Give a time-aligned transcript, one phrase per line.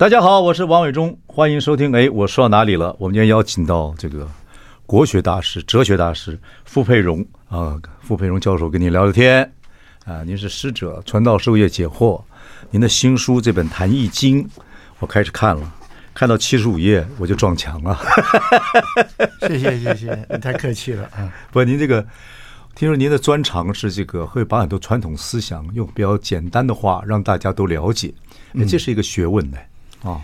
[0.00, 1.94] 大家好，我是王伟忠，欢迎收听。
[1.94, 2.96] 哎，我说到哪里了？
[2.98, 4.26] 我们今天邀请到这个
[4.86, 9.52] 国学大师、哲学大师傅佩荣啊，傅佩荣教授跟您聊聊天
[10.06, 10.24] 啊。
[10.24, 12.18] 您是师者，传道授业解惑。
[12.70, 14.42] 您的新书这本《谈易经》，
[15.00, 15.70] 我开始看了，
[16.14, 17.98] 看到七十五页我就撞墙了。
[19.46, 21.30] 谢谢谢谢，你太客气了啊。
[21.52, 22.02] 不，您这个
[22.74, 28.14] 听说您的专长是这个会把很多传统思想用比较简单的话让大家都了解，
[28.54, 29.58] 哎，这是一个学问呢。
[30.02, 30.20] 啊，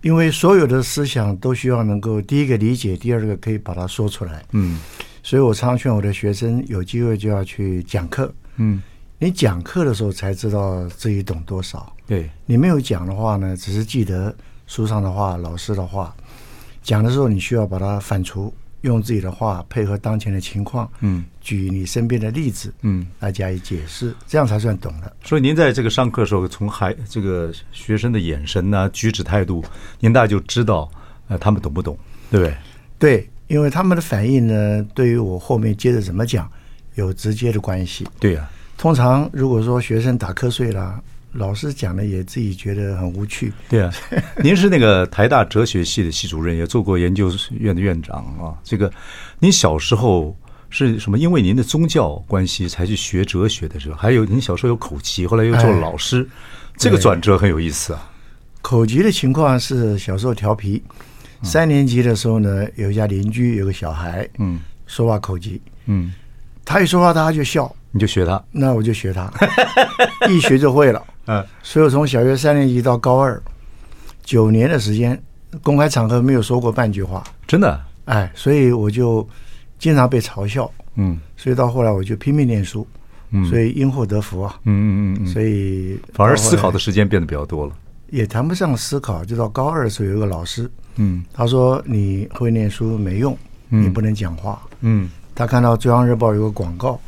[0.00, 4.44] 因为所有的思想都需要能够第一个理解，第二个可以把它说出来。
[4.52, 4.78] 嗯，
[5.22, 8.32] 所以我常劝我的学生有机会就要去讲课。
[8.56, 8.82] 嗯，
[9.18, 11.94] 你讲课的时候才知道自己懂多少。
[12.06, 14.34] 对，你没有讲的话呢，只是记得
[14.66, 16.14] 书上的话、老师的话。
[16.82, 18.50] 讲的时候，你需要把它反刍。
[18.82, 25.12] 用自己的话配合当前的情况，嗯，举你身边的例子，嗯，来加以解释，这样才算懂了。
[25.24, 29.64] 所以您在这个上课的时候，从孩这个学生的眼神呐、啊、举止态度，
[29.98, 30.88] 您大概就知道，
[31.28, 31.96] 呃，他们懂不懂，
[32.30, 32.56] 对不对？
[32.98, 36.50] 对，因为他们的反应呢，对于我后面接着怎么讲，
[36.94, 38.06] 有直接的关系。
[38.20, 41.02] 对呀、啊，通常如果说学生打瞌睡了。
[41.32, 43.52] 老师讲的也自己觉得很无趣。
[43.68, 43.92] 对啊，
[44.42, 48.52] 您是那个台大哲学系的系主任，也做过研究院的院长啊。
[48.62, 48.92] 这个，
[49.38, 50.36] 您小时候
[50.68, 51.18] 是什么？
[51.18, 58.10] 因为您的宗教关系才去学哲学的是吧，还有您小时候有口疾，后来又做了老师，哎、这个转折很有意思啊。
[58.60, 60.82] 口疾的情况是小时候调皮，
[61.42, 66.12] 三年级的时候呢，有一家邻居有个小孩，嗯，说话口疾，嗯，
[66.64, 69.30] 他一说话大家就笑，你就学他，那我就学他，
[70.28, 71.02] 一学就会了。
[71.26, 73.40] 嗯，所以我从小学三年级到高二，
[74.24, 75.22] 九年的时间，
[75.62, 77.80] 公开场合没有说过半句话，真的。
[78.06, 79.26] 哎，所以我就
[79.78, 80.68] 经常被嘲笑。
[80.96, 82.86] 嗯，所以到后来我就拼命念书。
[83.30, 84.58] 嗯，所以因祸得福啊。
[84.64, 85.26] 嗯嗯嗯。
[85.26, 87.72] 所以反而思考的时间变得比较多了。
[88.10, 93.34] 也谈不上思考，就到高二的时候有一个老师，嗯，他说你会念书没用，
[93.68, 94.60] 你不能讲话。
[94.80, 97.00] 嗯，他看到中央日报有个广告，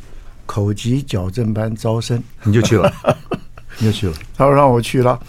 [0.45, 2.91] 口疾矫正班招生，你就去了。
[3.77, 5.19] 你就去了，他说让我去了，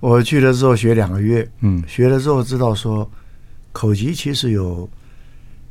[0.00, 3.10] 我去了之后学两个月，嗯，学了之后知道说，
[3.72, 4.86] 口疾其实有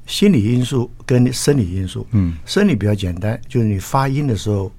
[0.08, 4.72] 心理因素跟生理因素，嗯，生理比较简单，就是你发音的时候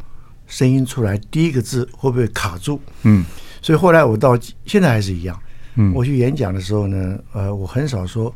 [0.48, 3.24] 声音出来第一个字会不会卡住，嗯，
[3.62, 5.40] 所以后来我到现在还是一样，
[5.76, 8.34] 嗯，我去演讲的时候呢，呃，我很少说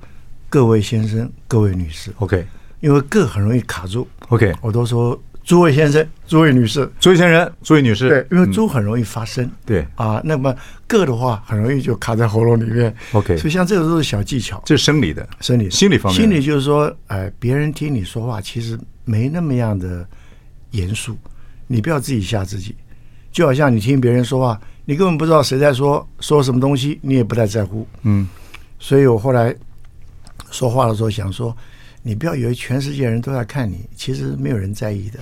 [0.48, 2.46] 各位先生、各位女士，OK，
[2.78, 5.20] 因为各很容易卡住，OK，我都说。
[5.50, 9.84] 诸位先生，诸位女士，诸位先生，诸位女士，对，因为“猪”很容易发声，对。
[9.96, 10.54] 啊，那么
[10.86, 20.06] “个”的话很容易就卡在喉咙里面，OK，所以像这个都是小技巧，这是生理的，生理，心理方面，心理就是说，哎，别人听你说话其实没那么样的
[20.70, 21.18] 严肃，
[21.66, 22.76] 你不要自己吓自己，
[23.32, 28.28] 就好像你听别人说话，你根本不知道谁在说说什么东西，你也不太在乎，嗯，
[28.78, 29.52] 所以我后来
[30.52, 31.52] 说话的时候想说。
[32.02, 35.18] 你不要以为全世界人都在看你，其实没有人在意的。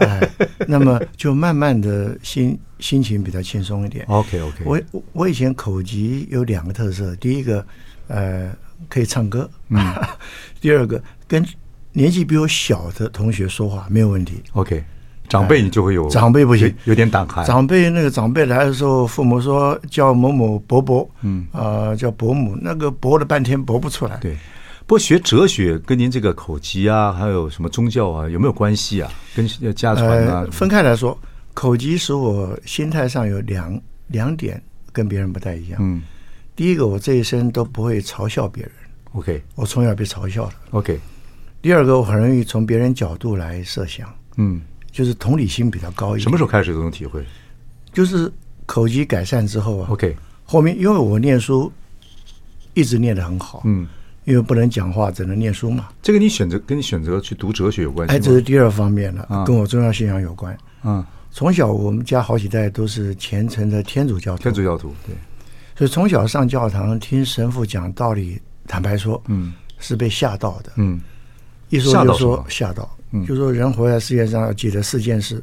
[0.06, 0.28] 哎，
[0.68, 4.04] 那么就慢慢的心心情比较轻松一点。
[4.08, 4.64] OK OK。
[4.66, 4.80] 我
[5.12, 7.64] 我以前口疾有两个特色，第一个
[8.08, 8.52] 呃
[8.90, 9.80] 可以唱歌，嗯，
[10.60, 11.42] 第二个跟
[11.92, 14.42] 年纪比我小的同学说话没有问题。
[14.52, 14.84] OK，
[15.28, 17.42] 长辈你就会有、呃、长辈不行，有，有点胆寒。
[17.46, 24.18] 长辈那个长辈来的时候，父母说叫某某伯伯，嗯啊、呃、叫伯母，那个伯了半天伯不出来。
[24.18, 24.36] 对。
[24.92, 29.10] 不过学哲学跟您这个口疾啊，还有什么宗教啊，有没有关系啊？
[29.34, 30.50] 跟家传啊、呃？
[30.50, 31.18] 分开来说，
[31.54, 34.62] 口疾使我心态上有两两点
[34.92, 35.78] 跟别人不太一样。
[35.82, 36.02] 嗯，
[36.54, 38.72] 第一个，我这一生都不会嘲笑别人。
[39.12, 40.52] OK，我从小被嘲笑的。
[40.72, 41.00] OK，
[41.62, 44.14] 第二个，我很容易从别人角度来设想。
[44.36, 44.60] 嗯，
[44.90, 46.20] 就是同理心比较高一点。
[46.20, 47.24] 什么时候开始有这种体会？
[47.94, 48.30] 就是
[48.66, 49.88] 口疾改善之后啊。
[49.90, 50.14] OK，
[50.44, 51.72] 后面因为我念书
[52.74, 53.62] 一直念得很好。
[53.64, 53.88] 嗯。
[54.24, 55.88] 因为不能讲话，只能念书嘛。
[56.02, 58.14] 这个你选择跟你选择去读哲学有关系？
[58.14, 60.56] 哎，这是第二方面了，跟我宗教信仰有关。
[60.84, 64.42] 嗯，从小我们家好几代都是虔诚的天主教徒。
[64.42, 65.14] 天主教徒，对。
[65.74, 70.72] 所以从小上教堂听神父讲道理，坦白说，嗯，是被吓到的。
[70.76, 71.00] 嗯，
[71.70, 75.42] 一说就说吓到，嗯，就说人活在世界上要记得四件事：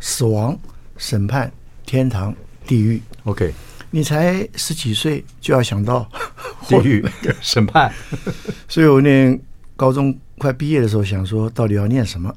[0.00, 0.56] 死亡、
[0.96, 1.50] 审判、
[1.84, 2.34] 天堂、
[2.66, 3.02] 地狱。
[3.24, 3.52] OK。
[3.90, 6.08] 你才十几岁就要想到
[6.68, 7.04] 地狱
[7.40, 7.92] 审判，
[8.68, 9.38] 所以我念
[9.76, 12.34] 高中快毕业的时候，想说到底要念什么？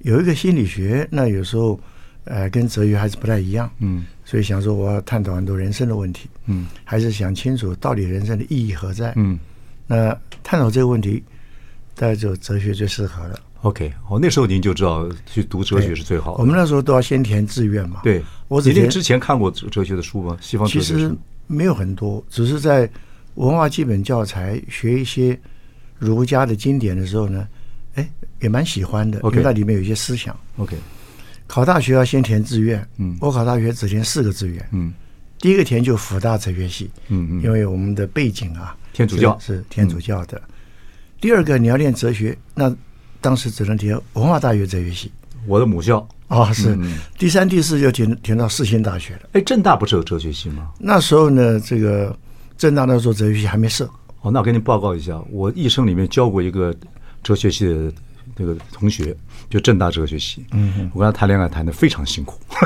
[0.00, 1.80] 有一个心理学，那有时候
[2.24, 9.38] 呃跟哲学还是不太一样，嗯，所以想说我要探讨很多人生的问题，嗯，还是想清楚到底人生的意义何在，嗯，
[9.86, 11.24] 那探讨这个问题，
[11.94, 13.40] 大概只有哲学最适合了。
[13.62, 16.40] OK，哦，那时候您就知道去读哲学是最好的。
[16.40, 18.00] 我们那时候都要先填志愿嘛。
[18.04, 20.36] 对，我只您之前看过哲学的书吗？
[20.40, 20.92] 西方哲学书？
[20.94, 21.16] 其实
[21.46, 22.88] 没有很多，只是在
[23.34, 25.38] 文化基本教材学一些
[25.98, 27.48] 儒家的经典的时候呢，
[27.94, 28.08] 哎，
[28.40, 29.18] 也蛮喜欢的。
[29.20, 30.38] OK，因为那里面有一些思想。
[30.58, 30.76] OK，
[31.46, 32.86] 考大学要先填志愿。
[32.98, 34.68] 嗯，我考大学只填四个志愿。
[34.72, 34.92] 嗯，
[35.40, 36.90] 第一个填就辅大哲学系。
[37.08, 40.40] 嗯嗯，因为我们的背景啊，天主教是天主教的。
[41.20, 42.74] 第二个你要练哲学，那
[43.20, 45.10] 当时只能填文化大学哲学系，
[45.46, 45.98] 我的母校
[46.28, 49.20] 啊、哦、是、嗯、第三、第四就填填到四星大学了。
[49.32, 50.68] 哎，政大不是有哲学系吗？
[50.78, 52.16] 那时候呢，这个
[52.58, 53.88] 政大那时候哲学系还没设。
[54.22, 56.74] 哦，那我给你报告一下，我一生里面教过一个
[57.22, 57.92] 哲学系的
[58.36, 59.16] 那个同学，
[59.48, 60.44] 就政大哲学系。
[60.52, 62.38] 嗯哼，我跟他谈恋爱谈的非常辛苦。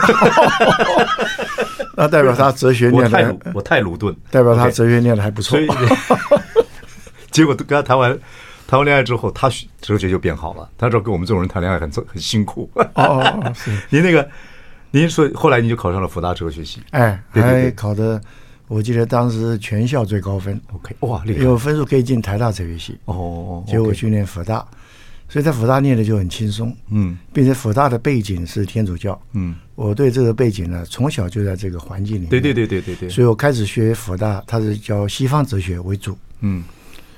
[1.97, 5.59] 那代表他哲学念的我太鲁钝，代表他哲学念的还不错。
[7.31, 8.19] 结果跟他谈完。
[8.71, 9.51] 谈完恋爱之后，他
[9.81, 10.71] 哲学就变好了。
[10.79, 12.71] 他说跟我们这种人谈恋爱很很辛苦。
[12.95, 13.77] 哦，是。
[13.91, 14.31] 您那个，
[14.93, 18.23] 您说后来你就考上了复大哲学系，哎，还考的，
[18.69, 20.61] 我记得当时全校最高分。
[20.73, 21.43] OK，哇，厉害！
[21.43, 22.97] 有分数可以进台大哲学系。
[23.07, 24.65] 哦，结果我去念辅大，
[25.29, 26.73] 所以在辅大念的就很轻松。
[26.91, 29.21] 嗯，并且辅大的背景是天主教。
[29.33, 32.29] 嗯，我对这个背景呢，从小就在这个环境里面。
[32.29, 33.09] 对对对对对对。
[33.09, 36.17] 所以我开始学辅大，它是教西方哲学为主。
[36.39, 36.63] 嗯。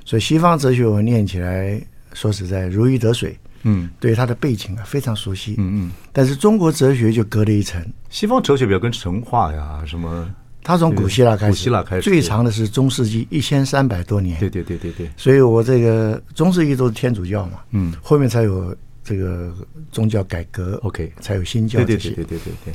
[0.04, 1.80] 所以西方哲学我念起来，
[2.12, 5.92] 说实在如鱼得水，嗯，对他的背景啊非常熟悉，嗯嗯。
[6.12, 10.28] 但是中国哲学就隔了一层，西方哲学比较跟神话呀什么，
[10.62, 15.10] 他从古希腊开始，古希腊开始，最长的是中世纪一千三百多年，对对对对对。
[15.16, 19.54] 所以我这个中世纪都是天主教嘛，嗯，后面才有这个
[19.90, 22.74] 宗教改革，OK，才有新教这些，对对对对对对。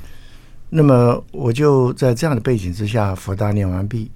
[0.70, 4.10] 那么我就在这样的背景之下，佛大念完毕。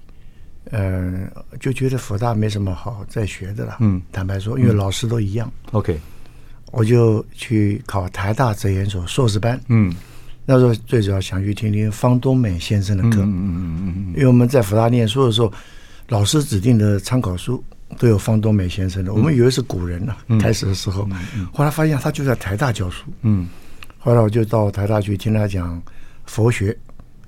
[0.74, 1.30] 嗯，
[1.60, 3.76] 就觉得福大没什么好再学的了。
[3.80, 5.52] 嗯，坦白说，因为老师都一样。
[5.72, 6.00] OK，
[6.70, 9.60] 我就去考台大哲研所硕士班。
[9.68, 9.94] 嗯，
[10.46, 13.20] 那时候最主要想去听听方东美先生的课。
[13.20, 15.52] 嗯嗯嗯嗯，因为我们在福大念书的时候，
[16.08, 17.62] 老师指定的参考书
[17.98, 19.12] 都有方东美先生的。
[19.12, 21.06] 我们以为是古人呢，开始的时候，
[21.52, 23.04] 后来发现他就在台大教书。
[23.20, 23.46] 嗯，
[23.98, 25.82] 后来我就到台大去听他讲
[26.24, 26.74] 佛学，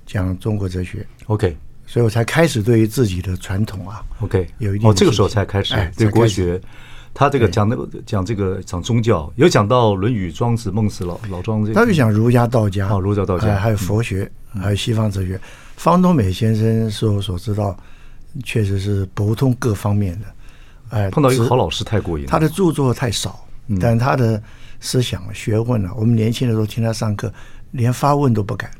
[0.03, 1.05] 讲中国哲学。
[1.27, 1.55] OK。
[1.87, 6.59] 所以我才开始对于自己的传统啊，OK，有一点哦，这个时候才开始对国学，
[7.13, 14.29] 他这个讲那个讲这个讲宗教，有讲到《论语》、庄子、孟子、老老庄这个，他就讲儒家、道家，哦，儒家、道家，还有佛学，
[14.59, 15.39] 还有西方哲学。
[15.77, 17.77] 方东美先生是我所知道，
[18.43, 20.25] 确实是博通各方面的。
[20.89, 22.29] 哎，碰到一个好老师太过瘾了。
[22.29, 23.45] 他的著作太少，
[23.79, 24.41] 但他的
[24.79, 27.31] 思想学问啊，我们年轻的时候听他上课，
[27.71, 28.71] 连发问都不敢。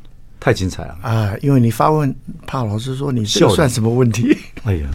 [0.46, 1.34] 太精彩了啊！
[1.42, 2.16] 因为你发问，
[2.46, 4.38] 怕老师说你这算什么问题？
[4.64, 4.88] 哎呀，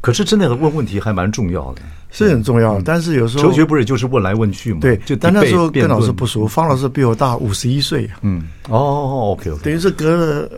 [0.00, 2.80] 可是真的问问题还蛮重要的，是很重要。
[2.82, 4.78] 但是有时候哲学不是就是问来问去吗？
[4.80, 6.46] 对，就但那时候跟老师不熟。
[6.46, 8.08] 方老师比我大五十一岁。
[8.22, 10.48] 嗯，哦，OK OK，等于是隔了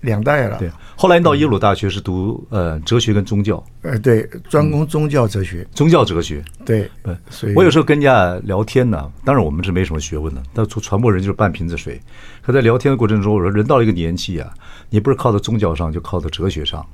[0.00, 0.58] 两代了。
[0.58, 3.62] 对，后来你到耶鲁大学是读呃哲学跟宗教。
[3.82, 6.44] 呃，对，专攻宗教哲学，宗教哲学。
[6.64, 6.90] 对，
[7.28, 12.00] 所以我有时候跟人家聊天呢，当然我们是没什么学问的，但传播人就是半瓶子水。
[12.42, 14.52] 可在聊天的过程中，我说人到了一个年纪啊，
[14.88, 16.84] 你不是靠在宗教上，就靠在哲学上，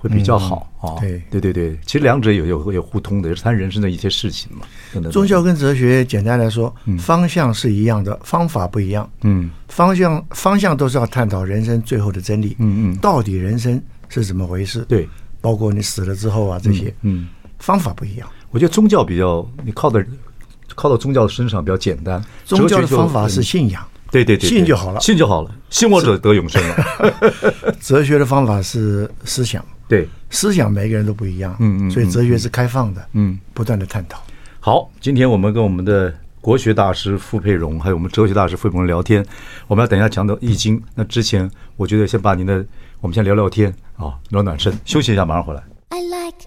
[0.00, 0.96] 会比较好啊。
[0.98, 4.66] 对对对对，其实两者有有有互通的，也是谈人生的一些事情嘛。
[5.10, 9.08] 宗教跟哲学简单来说，方向是一样的，方法不一样。
[9.22, 12.56] 嗯，方向方向都是要探讨人生最后的真理。
[12.58, 14.80] 嗯嗯，到底人生是怎么回事？
[14.88, 15.06] 对，
[15.42, 16.92] 包括你死了之后啊这些。
[17.02, 17.28] 嗯，
[17.58, 18.26] 方法不一样。
[18.50, 20.02] 我觉得宗教比较，你靠的
[20.74, 22.24] 靠到宗教的身上比较简单。
[22.46, 23.86] 宗教的方法是信仰。
[24.10, 27.14] 对对对，信就好了，信就好了，信我者得永生了。
[27.80, 34.22] 哲学的方法是思想，对，思想每个人都不一样，嗯嗯，所以哲学是开放的，嗯，不断的探讨。
[34.60, 39.26] 好，今天我们跟我们的国学大师傅佩荣，还有我们哲学大师傅佩荣聊天，
[39.66, 42.64] 我们要等一下讲到《易经》，那之前我觉得先把您的，
[43.00, 45.60] 我们先聊聊天啊，暖暖身，休息一下，马上回来。
[45.88, 46.46] I like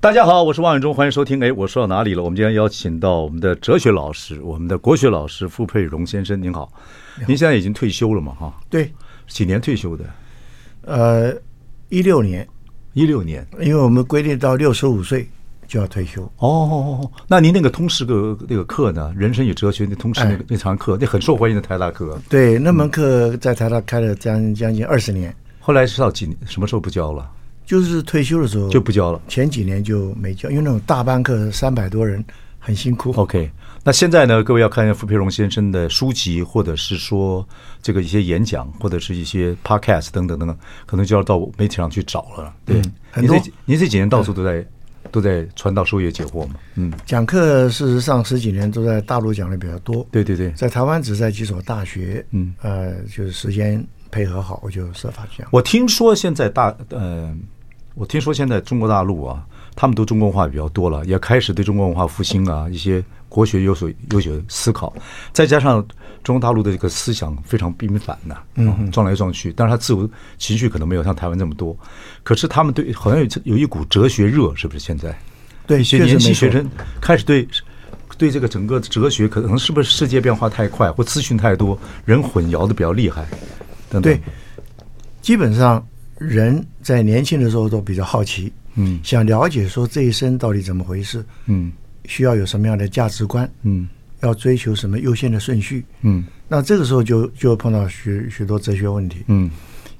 [0.00, 1.40] 大家好，我是王永忠，欢迎收听。
[1.44, 2.24] 哎，我说到哪里了？
[2.24, 6.72] 我们今天邀请到我们的哲学老师，我们的国学老师傅佩荣先生，您好。
[7.26, 8.32] 您现在已经退休了嘛？
[8.34, 8.92] 哈，对，
[9.28, 10.04] 几年退休的？
[10.82, 11.34] 呃，
[11.88, 12.46] 一六年，
[12.94, 15.28] 一六年，因为我们规定到六十五岁
[15.68, 16.22] 就要退休。
[16.38, 19.12] 哦哦哦，那您那个通识个那个课呢？
[19.16, 22.18] 人生与哲学那通识那个那堂课，那很受欢迎的台大课。
[22.28, 25.34] 对，那门课在台大开了将将近二十年。
[25.58, 26.36] 后来是到几年？
[26.46, 27.30] 什么时候不教了？
[27.66, 29.20] 就是退休的时候就不教了。
[29.28, 32.24] 前几年就没教，因为那种大班课三百多人
[32.58, 33.12] 很辛苦。
[33.12, 33.48] OK。
[33.82, 34.44] 那现在呢？
[34.44, 37.46] 各位要看一下傅培荣先生的书籍，或者是说
[37.80, 42.52] 这个一些演讲，或者是一些 podcast 等等等等，可能就要到媒体上去找了。
[42.66, 42.82] 对，
[43.16, 44.66] 您这您这几年到处都在、嗯、
[45.10, 46.56] 都在传道授业解惑嘛。
[46.74, 50.06] 嗯，讲课事实上十几年都在大陆讲的比较多。
[50.12, 52.22] 对对对，在台湾只在几所大学。
[52.32, 55.48] 嗯，呃，就是时间配合好，我就设法讲。
[55.50, 57.34] 我听说现在大呃，
[57.94, 59.42] 我听说现在中国大陆啊，
[59.74, 63.02] 他们都中国化比较多了，也开始对中国文化复兴啊一些。
[63.30, 64.92] 国学有所有所思考，
[65.32, 65.82] 再加上
[66.22, 71.74] 中国大陆的这个思想非常频繁呐，嗯，撞来撞去，但是他自由情绪可能没有像台湾这么多，
[72.22, 74.80] 可是他们对好像有有一股哲学热，是不是？
[74.80, 75.16] 现在
[75.66, 76.68] 对，一些年轻学生
[77.00, 77.48] 开始对
[78.18, 83.24] 对这个整个哲学，可能是不是世界变化太快，或资讯太多，人混淆的比较厉害，
[83.88, 84.02] 等等。
[84.02, 84.20] 对，
[85.22, 85.86] 基本上
[86.18, 91.72] 人在年轻的时候都比较好奇，嗯，想了解说这一生到底怎么回事，嗯。
[92.10, 93.48] 需要有什么样的价值观？
[93.62, 93.88] 嗯，
[94.18, 95.84] 要追求什么优先的顺序？
[96.00, 99.18] 嗯，那这个时候就就碰到许许多哲学问题。
[99.28, 99.48] 嗯，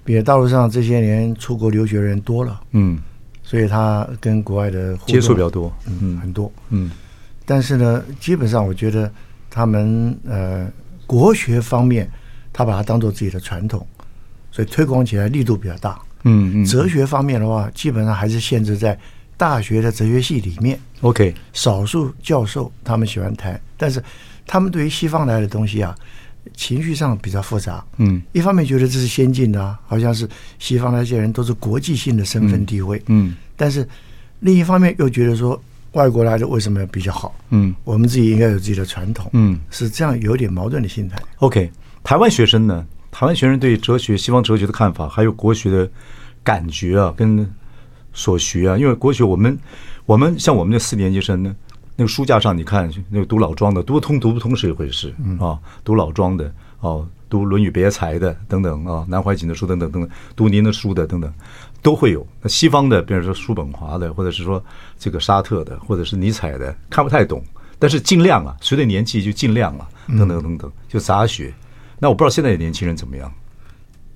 [0.05, 2.61] 比如大陆上这些年出国留学的人多了。
[2.73, 2.99] 嗯，
[3.45, 5.73] 所以他跟国外的接触比较多。
[5.87, 6.53] 嗯，很多。
[6.71, 6.91] 嗯，
[7.47, 9.11] 但是呢，基本上我觉得
[9.49, 10.69] 他们呃
[11.07, 12.11] 国学方面，
[12.53, 13.87] 他把它当做自己的传统，
[14.51, 15.97] 所以推广起来力度比较大。
[16.25, 18.99] 嗯嗯，哲学方面的话，基本上还是限制在。
[19.41, 24.05] 大学的哲学系里面，OK，少数教授他们喜欢谈，但是
[24.47, 25.95] 他们对于西方来的东西啊，
[26.53, 27.83] 情绪上比较复杂。
[27.97, 30.29] 嗯，一方面觉得这是先进的啊，好像是
[30.59, 33.03] 西方那些人都是国际性的身份地位。
[33.07, 33.89] 嗯，但是
[34.41, 35.59] 另一方面又觉得说
[35.93, 37.35] 外国来的为什么要比较好？
[37.49, 39.31] 嗯，我们自己应该有自己的传统。
[39.33, 41.19] 嗯，是这样有点矛盾的心态。
[41.39, 41.73] OK，
[42.05, 42.87] 台湾学生呢？
[43.11, 45.91] 台湾学生对哲学、西方哲学的看法，还有国学的
[46.45, 47.51] 感觉啊，跟。
[48.13, 49.59] 所学啊，因为国学我们
[50.07, 51.55] 我们像我们这四年级生呢，
[51.97, 61.33] 那个书架上你看那个读老庄的，读得通读不通是一回事啊，读老庄的哦，读《论语别裁》的等等啊，南怀瑾的书等等等等，读您的书的等等
[61.83, 62.27] 都会有。
[62.43, 64.63] 那西方的，比如说叔本华的，或者是说
[64.99, 67.43] 这个沙特的，或者是尼采的，看不太懂，
[67.79, 71.53] 但是尽量啊，随着年纪就尽量了，等等等等，就杂学。
[71.99, 73.31] 那我不知道现在的年轻人怎么样。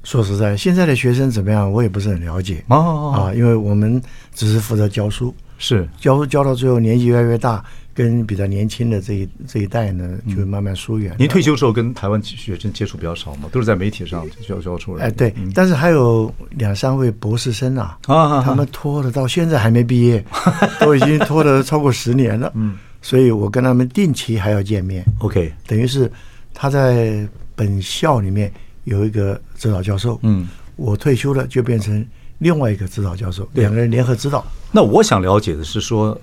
[0.05, 4.01] 说实在，现在的学生怎么样，我也不是很了解哦，啊，因为我们
[4.35, 11.17] 只是负责教书，是教书教到最后年纪越来越大，跟比较年轻的这一这一代呢，就慢慢疏远。
[11.19, 15.07] 您退休时候跟台湾学生接触比较少嘛，都是在媒体上教教出来。
[15.07, 20.23] 哎，对，但是还有两三位博士生啊，啊，他们拖了到现在还没毕业，
[20.81, 22.53] 都已经拖了超过十年了。
[22.55, 25.03] 嗯，所以我跟他们定期还要见面。
[25.21, 26.13] OK，等于是
[26.53, 28.53] 他在本校里面。
[28.85, 32.07] 有一个指导教授，嗯，我退休了就变成
[32.39, 34.47] 另外一个指导教授，两个人联合指导。
[34.71, 36.19] 那我想了解的是说，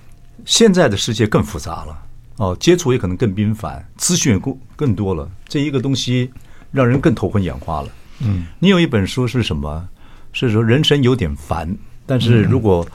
[0.45, 1.97] 现在的世界更复杂了，
[2.37, 6.31] 哦，接触也可能更频繁，资讯也更更多了，这一个东西
[6.71, 7.89] 让人更头昏眼花了。
[8.19, 9.87] 嗯，你有一本书是什么？
[10.33, 12.87] 是说人生有点烦，但是如果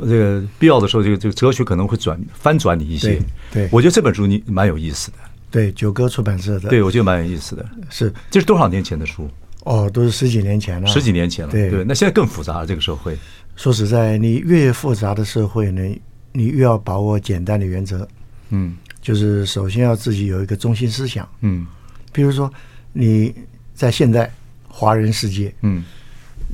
[0.00, 3.22] 这个必要的时候，这个这个哲学可能会转翻转你一些。
[3.52, 5.18] 对，我觉得这本书你蛮有意思的。
[5.52, 7.64] 对，九歌出版社的，对，我觉得蛮有意思的。
[7.90, 9.28] 是，这是多少年前的书？
[9.64, 10.86] 哦，都是十几年前了。
[10.88, 11.84] 十几年前了，对对。
[11.84, 13.16] 那现在更复杂了，这个社会。
[13.54, 15.82] 说实在，你越复杂的社会呢，
[16.32, 18.08] 你越要把握简单的原则。
[18.48, 21.28] 嗯，就是首先要自己有一个中心思想。
[21.42, 21.66] 嗯，
[22.12, 22.52] 比如说
[22.92, 23.32] 你
[23.74, 24.28] 在现在
[24.66, 25.84] 华人世界，嗯。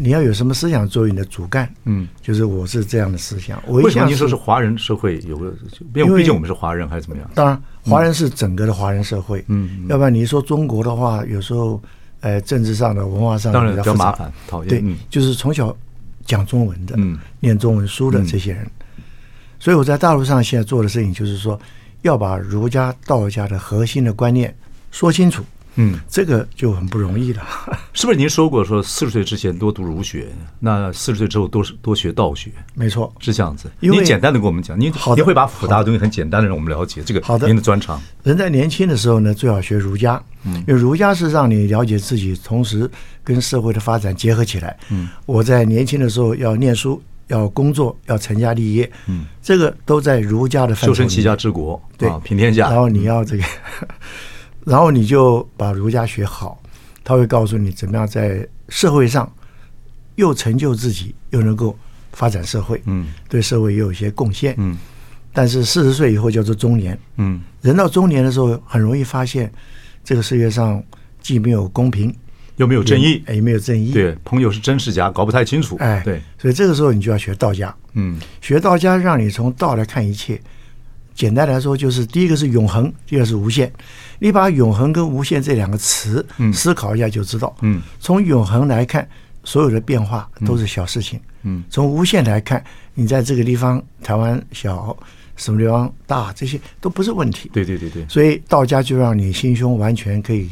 [0.01, 1.69] 你要有什么思想作为你的主干？
[1.85, 3.61] 嗯，就是我是这样的思想。
[3.67, 5.53] 我为什么您说是华人社会有个？
[5.93, 7.29] 因为毕竟我们是华人还是怎么样？
[7.35, 9.45] 当然，华人是整个的华人社会。
[9.49, 11.83] 嗯，要不然你说中国的话，有时候
[12.21, 14.69] 呃，政治上的、文化上的比较，比较麻烦，讨厌。
[14.69, 15.77] 对，就是从小
[16.25, 18.65] 讲中文的，嗯，念中文书的这些人。
[19.59, 21.61] 所以我在大陆上现在做的事情，就是说
[22.03, 24.57] 要把儒家、道家的核心的观念
[24.93, 25.43] 说清楚。
[25.81, 27.43] 嗯，这个就很不容易了，
[27.95, 28.19] 是不是？
[28.19, 30.27] 您说过说四十岁之前多读儒学，
[30.59, 33.71] 那四十岁之后多多学道学，没错，是这样子。
[33.79, 37.21] 您简单的跟我们讲，您您会把复杂的东西很简单的让我们了解这个。
[37.23, 38.03] 好的，您的专长。
[38.25, 42.91] 人在年轻的时候呢，最好学儒家，嗯，因为儒家是让你了解自己，同时
[43.23, 44.77] 跟社会的发展结合起来。
[44.91, 50.89] 嗯，我在年轻的时候要念书，要工作，要成家立业，嗯，这个都在儒家的范畴。
[50.89, 52.69] 修身齐家治国，对，平天下。
[52.69, 53.45] 然后你要这个。
[54.69, 56.61] 然后你就把儒家学好，
[57.03, 59.33] 他会告诉你怎么样在社会上
[60.17, 61.75] 又成就自己，又能够
[62.13, 64.77] 发展社会，嗯，对社会也有一些贡献，嗯。
[65.33, 66.99] 但是四十岁以后叫做中年。
[67.17, 69.51] 嗯，人到中年的时候，很容易发现
[70.03, 70.83] 这个世界上
[71.21, 72.15] 既没有公平，
[72.57, 73.93] 又没有正义，也没有正义。
[73.93, 75.77] 对，朋友是真是假，搞不太清楚。
[75.79, 77.75] 哎，对，所以这个时候你就要学道家。
[77.93, 80.41] 嗯，学道家让你从道来看一切。
[81.19, 83.71] 简单来说，就是第一个是永恒，第二个是无限。
[84.21, 87.53] 你把永恒跟无限这两个词思考一下就知道。
[87.63, 89.07] 嗯，从永恒来看，
[89.43, 91.19] 所有的变化都是小事情。
[91.43, 94.97] 嗯，从无限来看，你在这个地方，台湾小，
[95.35, 97.51] 什么地方大，这些都不是问题。
[97.53, 98.07] 对对对对。
[98.09, 100.49] 所以道家就让你心胸完全可以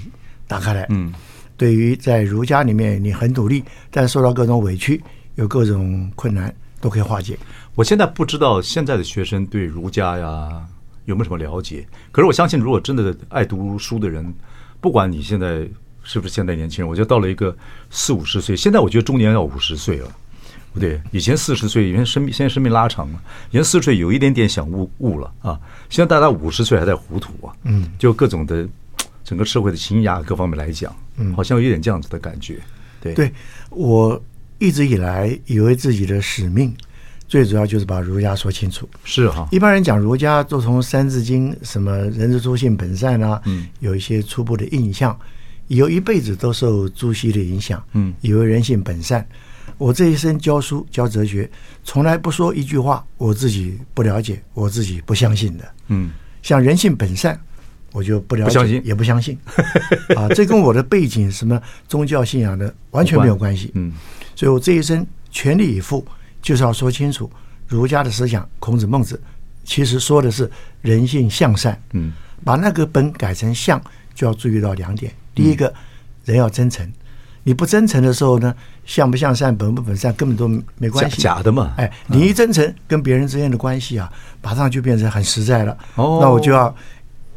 [0.48, 0.84] 打开来。
[0.88, 1.14] 嗯，
[1.56, 5.00] 对于在儒家里面，你很努力，但受到各种委屈，
[5.36, 7.38] 有各种困难，都可以化解。
[7.76, 10.66] 我现在不知道现在的学生对儒家呀
[11.04, 14.34] 有没有什么了解，可是我相信，如果真的爱读书的人，
[14.80, 15.68] 不管你现在
[16.02, 17.54] 是不是现在年轻人，我觉得到了一个
[17.90, 20.08] 四五十岁，现在我觉得中年要五十岁了，
[20.72, 28.66] 不对，以前四十岁，以前生命现在生命拉长了，以前四十岁有一点点想悟悟了啊，现在大概五十岁还在糊涂啊，嗯，就各种的
[29.22, 32.58] 整个社会的倾轧各方面来讲，嗯，好像有点这样子的感觉，
[33.02, 33.30] 对，对
[33.68, 34.20] 我
[34.58, 36.74] 一直以来以为自己的使命。
[37.28, 39.48] 最主要就是把儒家说清楚，是哈。
[39.50, 45.18] 一般人讲儒家，都从《三字经》什么“人之初，性本善”啊，嗯，有一些初步的印象。
[45.68, 49.26] 有一辈子都受朱熹的影响，嗯，以为人性本善。
[49.78, 51.50] 我这一生教书教哲学，
[51.82, 55.64] 从来不说一句话我自己不了解、我自己不相信的。
[55.88, 57.36] 嗯，像人性本善，
[57.90, 59.36] 我就不了解，不相信也不相信。
[60.14, 63.72] 啊，这跟我的背景、什么宗教信仰的完全没有关系。
[63.74, 63.92] 嗯，
[64.36, 66.06] 所以我这一生全力以赴。
[66.46, 67.28] 就是要说清楚，
[67.66, 69.20] 儒家的思想，孔子、孟子，
[69.64, 70.48] 其实说的是
[70.80, 71.76] 人性向善。
[71.90, 72.12] 嗯，
[72.44, 73.82] 把那个本改成向，
[74.14, 75.12] 就要注意到两点。
[75.34, 75.74] 第一个，
[76.24, 76.88] 人要真诚。
[77.42, 80.46] 你不真诚的时候呢，向不向善，本不本善，根本都
[80.78, 81.20] 没关系。
[81.20, 81.74] 假的嘛。
[81.78, 84.08] 哎，你一真诚，跟别人之间的关系啊，
[84.40, 85.76] 马上就变成很实在了。
[85.96, 86.72] 哦，那我就要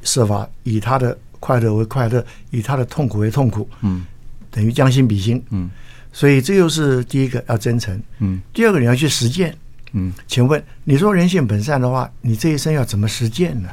[0.04, 3.68] 设法以他的快乐为快乐，以他的痛苦为痛苦。
[3.82, 4.06] 嗯，
[4.52, 5.44] 等于将心比心。
[5.50, 5.68] 嗯。
[6.12, 9.56] 所以这又是第一个要真诚，嗯，第二个你要去实践，
[9.94, 13.70] 嗯，请问你说人性本善的话，你这一生要怎么实践呢？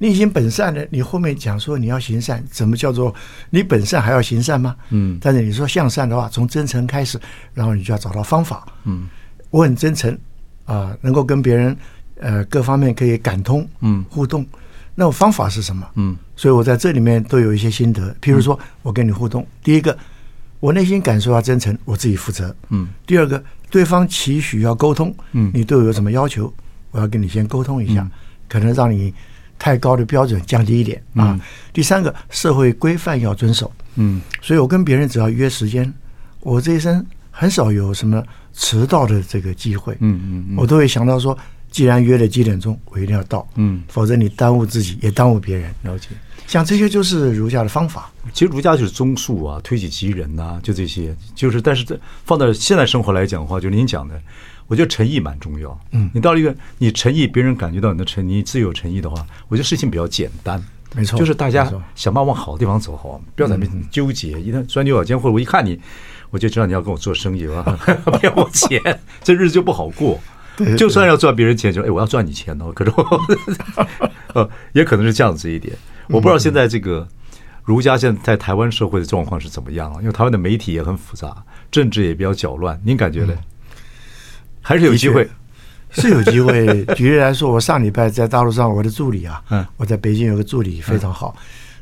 [0.00, 3.14] 你已经本善了，你后面讲说你要行善，怎么叫做
[3.50, 4.76] 你本善还要行善吗？
[4.90, 7.18] 嗯，但是你说向善的话，从真诚开始，
[7.54, 9.08] 然后你就要找到方法，嗯，
[9.50, 10.16] 我很真诚
[10.64, 11.76] 啊，能够跟别人
[12.20, 14.46] 呃各方面可以感通，嗯，互动，
[14.94, 15.88] 那我方法是什么？
[15.94, 19.96] 嗯，所以我在这里面都有一些心得，譬如说我跟你互动，第一个。
[20.60, 22.54] 我内心感受要真诚，我自己负责。
[22.70, 22.88] 嗯。
[23.06, 25.14] 第二个，对方期许要沟通。
[25.32, 25.50] 嗯。
[25.54, 26.52] 你对我有什么要求？
[26.90, 28.10] 我要跟你先沟通一下，嗯、
[28.48, 29.12] 可能让你
[29.58, 31.32] 太高的标准降低一点啊。
[31.32, 31.40] 嗯、
[31.72, 33.70] 第三个，社会规范要遵守。
[33.96, 34.20] 嗯。
[34.40, 35.92] 所以我跟别人只要约时间，
[36.40, 39.94] 我这一生很少有什么迟到的这个机会。
[40.00, 40.56] 嗯嗯嗯。
[40.56, 41.36] 我都会想到说，
[41.78, 43.48] 既然约了几点钟，我一定要到。
[43.54, 43.84] 嗯。
[43.86, 45.72] 否则你耽误自己，也耽误别人。
[45.82, 46.08] 了解。
[46.44, 48.10] 像这些就是儒家的方法。
[48.32, 51.14] 其实儒家就是忠恕啊，推己及人呐、啊，就这些。
[51.36, 54.20] 就是，但是这放到现在生活来讲的话，就您讲的，
[54.66, 55.80] 我觉得诚意蛮重要。
[55.92, 60.60] 嗯，你到了一个你诚意，别人感觉到你的诚意，你自有诚意的话，我觉得事情比较简单。
[60.96, 61.64] 没错，就是大家
[61.94, 64.40] 想办法往好的地方走，好，不要在那边纠结。
[64.40, 65.78] 一旦钻牛角尖，或者我一看你，
[66.30, 67.62] 我就知道你要跟我做生意了，
[68.04, 68.82] 不要 我钱，
[69.22, 70.18] 这日子就不好过。
[70.76, 72.72] 就算要赚别人钱，就哎，我要赚你钱哦。
[72.76, 73.20] 可是我，
[74.34, 75.76] 呃，也可能是这样子一点。
[76.08, 77.06] 我不知道现在这个
[77.64, 79.96] 儒家现在在台湾社会的状况是怎么样啊？
[80.00, 81.36] 因为台湾的媒体也很复杂，
[81.70, 82.80] 政治也比较搅乱。
[82.84, 83.34] 您感觉呢？
[84.60, 85.28] 还是有机会？
[85.90, 86.84] 是有机会。
[86.94, 91.34] 举例来说，我上礼拜在大陆上，我的助理啊，嗯，我在北京有个助理非常好，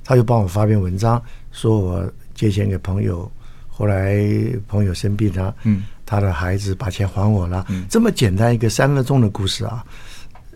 [0.04, 3.28] 他就帮我发篇文章，说我借钱给朋友，
[3.68, 4.24] 后来
[4.68, 7.66] 朋友生病了，嗯，他的孩子把钱还我了。
[7.90, 9.84] 这么简单一个三分钟的故事啊。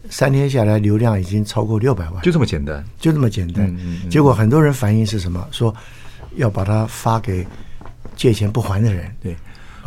[0.08, 3.76] 三天下来，流量已经超过六百万，就这么简单，就这么简单。
[4.08, 5.46] 结果很多人反映是什么？
[5.52, 5.72] 说
[6.36, 7.46] 要把它发给
[8.16, 9.14] 借钱不还的人。
[9.22, 9.36] 对，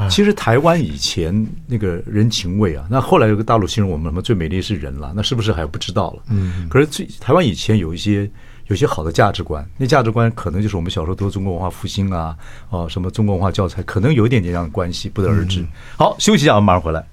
[0.10, 6.24] 其实台湾以前那个人情味啊，那后来有个大陆形容我们什么最美丽是人了，那是不是还不知道了？
[6.30, 6.70] 嗯。
[6.70, 8.30] 可是最台湾以前有一些
[8.74, 12.36] 有些好的价值观，那价值观可能就是我们小时候读中国文化复兴啊，
[12.72, 15.62] 哦，什么中国文化教材，可能有一点点这样的关系，不得而知。
[15.62, 17.06] 嗯、好，休息一下，我们马上回来。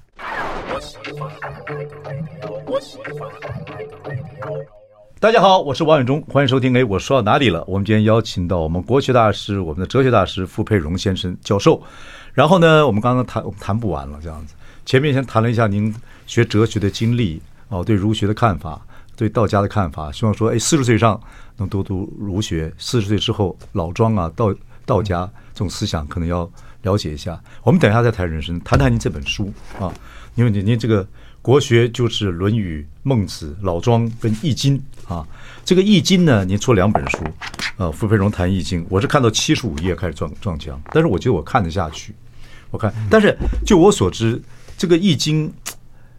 [5.19, 6.75] 大家好，我是王远忠，欢迎收听。
[6.75, 7.63] 哎，我说到哪里了？
[7.67, 11.79] 我们今天邀请到我们国学大师、我们的哲学大师傅佩荣先生教授。
[12.33, 14.55] 然后呢，我们刚刚谈我们谈不完了，这样子。
[14.83, 15.93] 前面先谈了一下您
[16.25, 18.81] 学哲学的经历，哦，对儒学的看法，
[19.21, 20.11] 对道家的看法。
[20.11, 21.21] 希望说，哎，四十岁以上
[21.57, 24.51] 能多读儒学，四十岁之后老庄啊，道
[24.83, 26.49] 道家这种思想，可能要
[26.81, 27.39] 了解一下。
[27.61, 29.93] 我们等一下再谈人生，谈谈您这本书啊，
[30.33, 31.07] 因为您您这个
[31.39, 35.23] 国学就是《论语》《孟子》《老庄》跟《易经》啊。
[35.63, 37.19] 这个《易经》呢，您出两本书，
[37.77, 42.15] 呃，傅佩荣谈《易经》，我是看到七十五页开始撞撞墙，但是我觉得我看得下去，
[42.71, 44.41] 我看，但是就我所知，
[44.75, 45.47] 这个《易经》。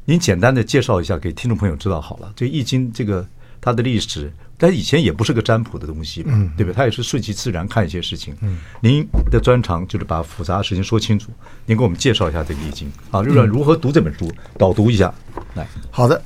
[0.05, 2.33] 您简单的介绍一下给听众朋友知道好了。
[2.35, 3.25] 这《易经》这个
[3.61, 6.75] 它的历史，但以前也不是个占卜的东西嘛，对不对？
[6.75, 8.35] 它也是顺其自然看一些事情。
[8.41, 11.31] 嗯您的专长就是把复杂的事情说清楚。
[11.67, 15.13] 您给我们介绍一下这个《易经》啊，就是如何读这本书，导读一下。
[15.55, 16.21] 来，好的。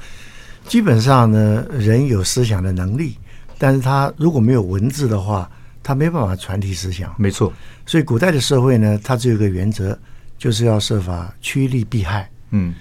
[0.66, 3.16] 基本上呢，人有思想的能力，
[3.58, 5.48] 但是他如果没有文字的话，
[5.82, 7.14] 他没办法传递思想。
[7.18, 7.52] 没错。
[7.84, 9.96] 所以古代的社会呢，它只有一个原则，
[10.38, 12.28] 就是要设法趋利避害。
[12.50, 12.74] 嗯。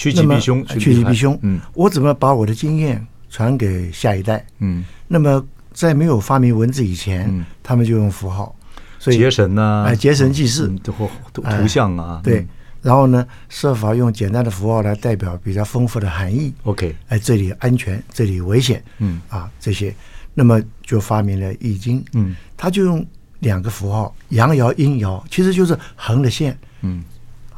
[0.00, 1.38] 趋吉避凶，趋吉避凶。
[1.42, 4.42] 嗯，我怎么把我的经验传给下一代？
[4.60, 8.56] 嗯，那么在没有发明文字以前，嗯，他们就用符号，
[8.98, 10.94] 所以结神呢，哎，结神记事，图
[11.34, 12.46] 图像啊，对。
[12.80, 16.50] 然后呢，设法用简单的符号来代表比较丰富的含义。
[16.62, 19.94] OK，哎，这里安全，这里危险，嗯啊，这些，
[20.32, 22.02] 那么就发明了易经。
[22.14, 23.06] 嗯，他就用
[23.40, 26.58] 两个符号，阳爻、阴爻，其实就是横的线。
[26.80, 27.04] 嗯。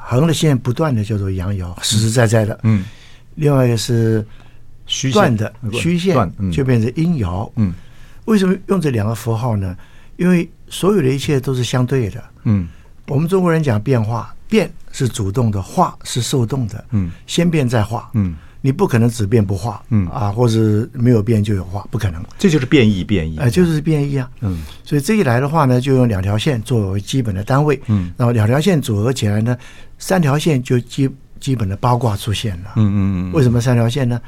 [0.05, 2.59] 横的线不断的叫做阳爻，实实在在的。
[2.65, 2.85] 嗯，
[3.37, 4.25] 另外一个是
[5.13, 7.51] 断的虚线，就变成阴爻。
[7.57, 7.73] 嗯，
[8.27, 9.77] 为什么用这两个符号呢？
[10.17, 12.23] 因为所有的一切都是相对的。
[12.45, 12.69] 嗯，
[13.07, 16.85] 我们中国人讲变化，变是主动的，化是受动的。
[16.91, 18.11] 嗯，先变再化。
[18.15, 18.35] 嗯。
[18.65, 22.25] 你不可能只变不化，嗯啊，或者没有变就有化，不可能。
[22.39, 24.31] 这就是变异，变异，哎，就是变异啊。
[24.41, 29.59] 嗯，所以这一来的话呢，就用两条线作为基本的单位，嗯，然后两条线组合起来呢，
[29.99, 32.75] 三条线就基基本的八卦出现了。
[32.77, 33.33] 嗯嗯嗯。
[33.33, 34.21] 为什么三条线呢？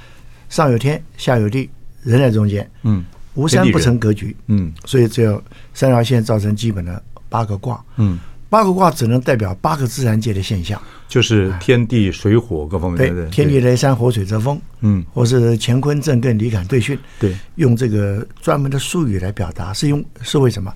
[0.48, 1.70] 上有天，下有地，
[2.02, 2.68] 人在中间。
[2.82, 4.36] 嗯，无山不成格局。
[4.48, 5.40] 嗯，所以只有
[5.72, 7.80] 三条线造成基本的八个卦。
[7.98, 8.18] 嗯。
[8.54, 13.22] 八个卦只能代表八个自然界的现象，就是天地水火各方面的。
[13.22, 16.96] 对，天地雷山火水泽风，嗯，或是乾坤震艮离坎兑巽。
[17.18, 20.72] 对，用这个专门的术语来表达，是用是为什么？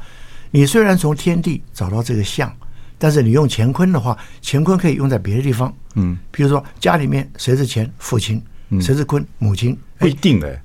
[0.51, 2.53] 你虽然从天地找到这个象，
[2.99, 5.73] 但是你用乾坤的话，乾坤可以用在别的地方。
[5.95, 7.89] 嗯，比如说家里面谁是钱？
[7.99, 8.43] 父亲。
[8.81, 9.25] 谁是坤？
[9.39, 9.79] 母亲。
[10.01, 10.61] 不一定哎。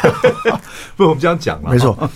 [0.96, 1.70] 不，我们这样讲了。
[1.70, 2.10] 没错。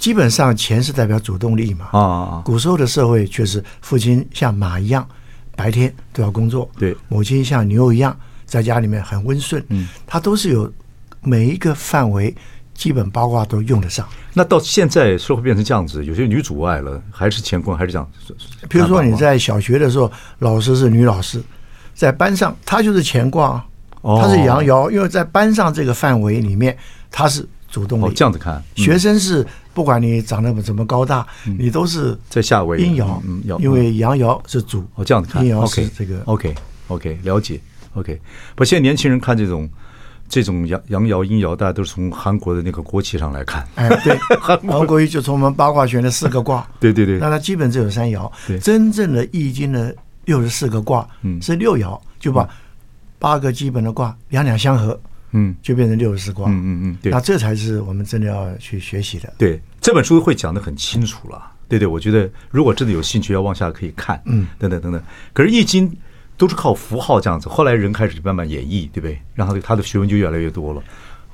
[0.00, 5.06] 基本上钱是代表主动力嘛啊，古时候的社会确实，父亲像马一样，
[5.54, 10.72] 白天都要工作，对，母亲像牛一样，在家里面很温顺，嗯，他都是有
[11.20, 12.34] 每一个范围，
[12.72, 14.08] 基本八卦都用得上。
[14.32, 18.10] 那到现在社会变成这样子，有些女主外了，还是乾坤，还是这样。
[18.70, 21.42] 比如说你在小学的时候，老师是女老师，
[21.94, 23.62] 在班上她就是乾卦，
[24.02, 26.74] 她是阳爻，因为在班上这个范围里面，
[27.10, 28.04] 她是主动力。
[28.06, 29.46] 哦，这样子看，学生是。
[29.72, 31.26] 不管你长得怎么高大，
[31.58, 32.82] 你都是在夏威夷。
[32.84, 34.84] 阴爻，嗯因为阳爻是主。
[34.94, 35.44] 哦，这样子看。
[35.44, 36.20] 阴爻是这个。
[36.24, 37.60] OK，OK，了解。
[37.94, 38.20] OK，
[38.54, 39.68] 不，现在年轻人看这种
[40.28, 43.66] 这种阳阳爻、阴爻，大家都是从韩国的那个国旗上来看。
[43.74, 46.64] 哎，对， 韩国瑜就从我们八卦学的四个卦。
[46.78, 47.18] 对对对。
[47.18, 48.30] 那它基本只有三爻。
[48.46, 48.58] 对。
[48.58, 52.48] 真正的易经的六十四个卦，嗯，是六爻，就把
[53.18, 54.98] 八个基本的卦两两相合。
[55.32, 56.48] 嗯，就变成六十四卦。
[56.48, 59.32] 嗯嗯嗯，对，那这才是我们真的要去学习的。
[59.38, 61.52] 对，这本书会讲的很清楚了。
[61.68, 64.20] 对对，我觉得如果真的有兴趣，要往下可以看。
[64.26, 65.00] 嗯，等等等等。
[65.32, 65.96] 可是易经
[66.36, 69.20] 都是靠符号这样子，后来人开始慢慢演绎，对不对？
[69.34, 70.82] 然后他的学问就越来越多了，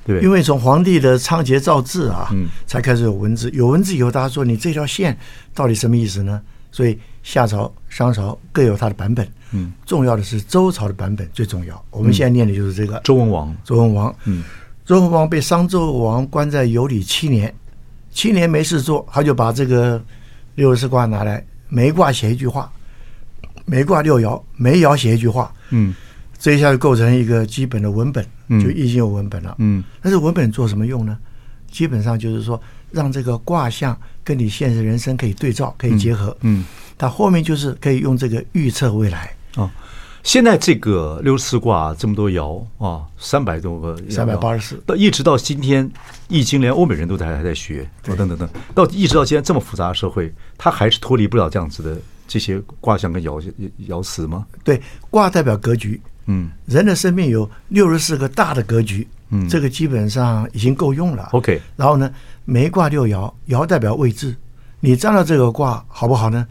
[0.05, 0.23] 对不对？
[0.23, 3.49] 因为从皇帝的仓颉造字啊，嗯，才开始有文字。
[3.51, 5.17] 有文字以后，大家说你这条线
[5.55, 6.41] 到底什么意思呢？
[6.71, 9.27] 所以夏朝、商朝各有它的版本。
[9.51, 11.85] 嗯，重要的是周朝的版本最重要。
[11.91, 13.53] 我们现在念的就是这个、嗯、周文王。
[13.65, 14.45] 周文王，嗯，
[14.85, 17.53] 周文王被商纣王关在羑里七年，
[18.11, 20.01] 七年没事做，他就把这个
[20.55, 22.71] 六十四卦拿来，每一卦写一句话，
[23.65, 25.93] 每卦六爻，每一爻写一句话，嗯，
[26.39, 29.83] 这一下就构成一个基本的文本，就已经有文本了，嗯。
[30.01, 31.17] 但是文本做什么用呢？
[31.69, 36.63] 基本上就是说，让这个卦象跟你现实人生可以对照，可以结合，嗯。
[36.97, 39.31] 它后面就是可以用这个预测未来。
[39.55, 39.71] 啊，
[40.23, 45.89] 现在这个六十四卦这么多爻啊，三百多个，三百八十四，到一直到今天，
[46.27, 53.41] 易经连欧美人都在还在学，等等等等，到一直到今天这么复杂的社会，它还是脱离不了这样子的这些卦象跟爻
[53.87, 54.45] 爻辞吗？
[54.63, 54.79] 对，
[55.09, 61.29] 卦代表格局，嗯，人的生命有六十四个大的格局，嗯，这个基本上已经够用了。
[61.31, 62.11] OK，然后呢，
[62.45, 64.35] 每卦六爻，爻代表位置，
[64.81, 66.45] 你占了这个卦好不好呢？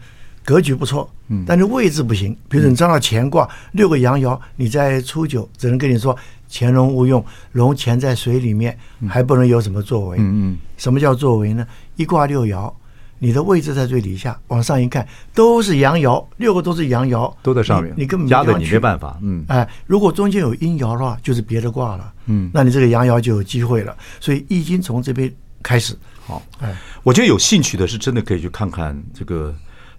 [0.47, 2.33] 格局不错，嗯，但是位置不行。
[2.47, 8.77] 比如说你占到乾卦六个阳爻，你在初九只能跟你说潜龙勿用，龙潜在水里面，
[9.09, 10.17] 还不能有什么作为。
[10.17, 11.67] 嗯嗯，什么叫作为呢？
[11.97, 12.73] 一卦六爻，
[13.19, 19.19] 你的位置在最底下，往上一看都是阳爻，六个都是阳爻，都在上面，你，你根本压的你没办法。
[19.21, 22.13] 嗯，哎，如果中间有阴爻的话，就是别的卦了。
[22.27, 23.93] 嗯，那你这个阳爻就有机会了。
[24.21, 25.29] 所以易经从这边
[25.61, 25.93] 开始。
[26.25, 29.53] 好，哎，我觉得有兴趣的是真的可以去看看这个。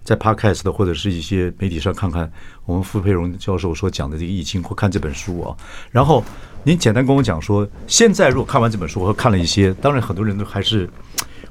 [0.09, 2.31] 在 Podcast 的或者是一些媒体上看看
[2.65, 5.55] 我们傅佩荣教授所讲的这个易经，或看这本书啊。
[5.91, 6.25] 然后
[6.63, 10.89] 您简单跟我讲说，现在如果看完这本书和看了一些，当然很多人都还是，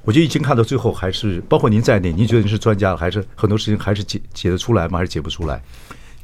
[0.03, 4.99] 我觉得易经看到最后还是，包括您在内，您觉得您是专家，还是很多事情还是解解得出来吗？
[4.99, 5.63] 还是解不出来？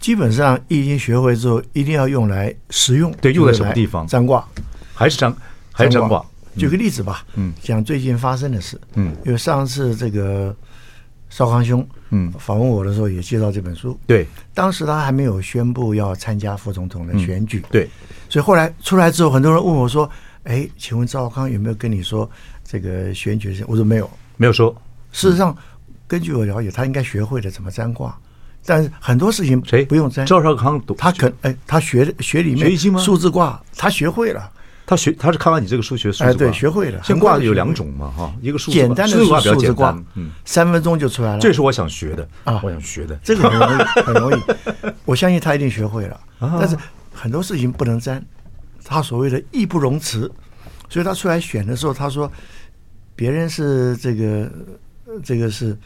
[0.01, 3.12] 基本上易经学会之后，一定要用来实用。
[3.20, 4.05] 对，用在什么地方？
[4.09, 4.44] 占卦，
[4.92, 5.33] 还是占，
[5.73, 6.20] 还是占卦。
[6.57, 10.53] 举个例子吧，嗯，讲最近发生的事，嗯，因为上次这个。
[11.35, 13.99] 少康兄，嗯，访问我的时候也介绍这本书。
[14.07, 17.59] 对，当时他还没有宣布要参加副总统的选举。
[17.59, 17.90] 嗯、对，
[18.29, 20.09] 所以后来出来之后，很多人问我说
[20.47, 22.31] ：“哎，请问赵康有没有跟你说
[22.62, 24.73] 这个选举的事？”我说没有，没有说。
[25.11, 25.51] 事实上，
[25.88, 28.16] 嗯、根据我了解，他应该学会了怎么占卦，
[28.64, 30.25] 但是很多事情谁不用占？
[30.25, 34.49] 赵少康懂，他可哎，他学学里面数字卦，他学会了。
[34.87, 37.03] 他学他是看完你这个书学数字卦，哎，对，学会了。
[37.03, 41.38] 先卦有两种嘛，哈，一个数字简单的数字卦，嗯，三分钟就出来了。
[41.38, 44.42] 这是我想学的啊，我想学的，这个很容易，很容易。
[45.07, 46.77] 我相信他一定学会了，但是
[47.12, 48.25] 很多事情不能沾，
[48.85, 50.31] 他所谓的义不容辞，
[50.88, 52.31] 所以他出来选的时候，他说
[53.16, 54.51] 别人是这个
[55.23, 55.77] 这个是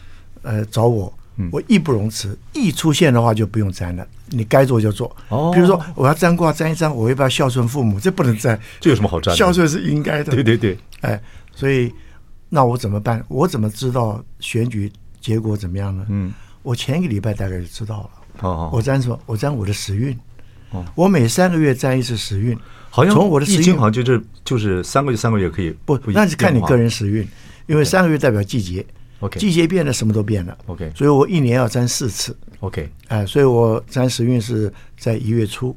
[0.42, 1.12] 呃找我。
[1.52, 5.14] 我义不容辞，一出现的话就不用占了，你该做就做。
[5.28, 8.00] 哦，比如说我要占卦占一占，我要不要孝顺父母？
[8.00, 9.36] 这不能占，这有什么好占的？
[9.36, 10.32] 孝顺是应该的。
[10.32, 11.20] 对对对，哎，
[11.54, 11.92] 所以
[12.48, 13.24] 那我怎么办？
[13.28, 16.04] 我怎么知道选举结果怎么样呢？
[16.08, 18.48] 嗯，我前一个礼拜大概就知道了。
[18.48, 19.18] 哦，我占什么？
[19.26, 20.18] 我占我的时运。
[20.70, 22.58] 哦，我每三个月占一次时运，
[22.90, 25.98] 好像从我的时运好像就是就是三个月三个月可以不？
[26.08, 27.26] 那是看你个人时运，
[27.66, 28.84] 因为三个月代表季节。
[29.20, 30.56] OK，季节变了，什么都变了。
[30.66, 32.36] OK，所以我一年要占四次。
[32.60, 35.76] OK，哎，所以我占时运是在一月初，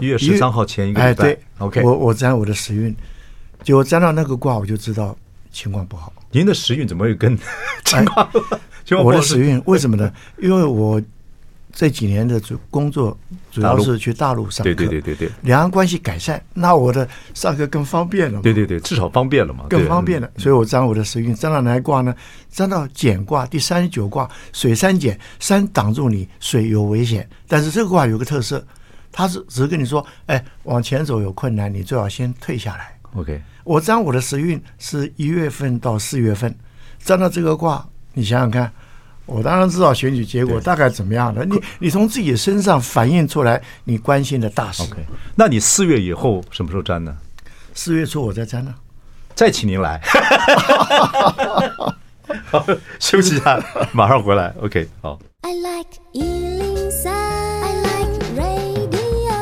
[0.00, 1.10] 一月十三号前一个礼拜。
[1.10, 2.94] 哎，对，OK，我我占我的时运，
[3.62, 5.16] 结果占到那个卦，我就知道
[5.50, 6.12] 情况不好。
[6.30, 7.36] 您的时运怎么会跟
[7.84, 8.28] 情况？
[9.04, 10.12] 我的时运为什么呢？
[10.38, 11.00] 因为我。
[11.74, 13.16] 这几年的主工作
[13.50, 18.42] 主要是去大陆上课，对对对对对，两岸关系改善，那我的上课更方便了嘛？
[18.42, 19.64] 对对对，至少方便了嘛？
[19.70, 22.14] 更方便了，所以我占我的时运，占到哪一卦呢？
[22.50, 28.62] 占到简卦第三十九卦，水山简，山挡住你，水有危险，但是这个卦有个特色，
[29.10, 32.94] 它是只是跟你说，哎，往前走有困难，你最好先退下来。
[33.14, 36.54] OK，我占我的时运是一月份到四月份，
[36.98, 38.70] 占到这个卦，你想想看。
[39.24, 41.44] 我当然知道选举结果大概怎么样了。
[41.44, 44.82] 你你从自己身上反映出来你关心的大事。
[44.82, 44.96] OK，
[45.36, 47.16] 那你四月以后什么时候粘呢？
[47.72, 48.74] 四月初我再粘呢。
[49.34, 50.00] 再请您来。
[52.50, 52.66] 好，
[52.98, 54.52] 休息一下，马上回来。
[54.60, 55.18] OK，好。
[55.42, 59.32] I like 103, I like radio。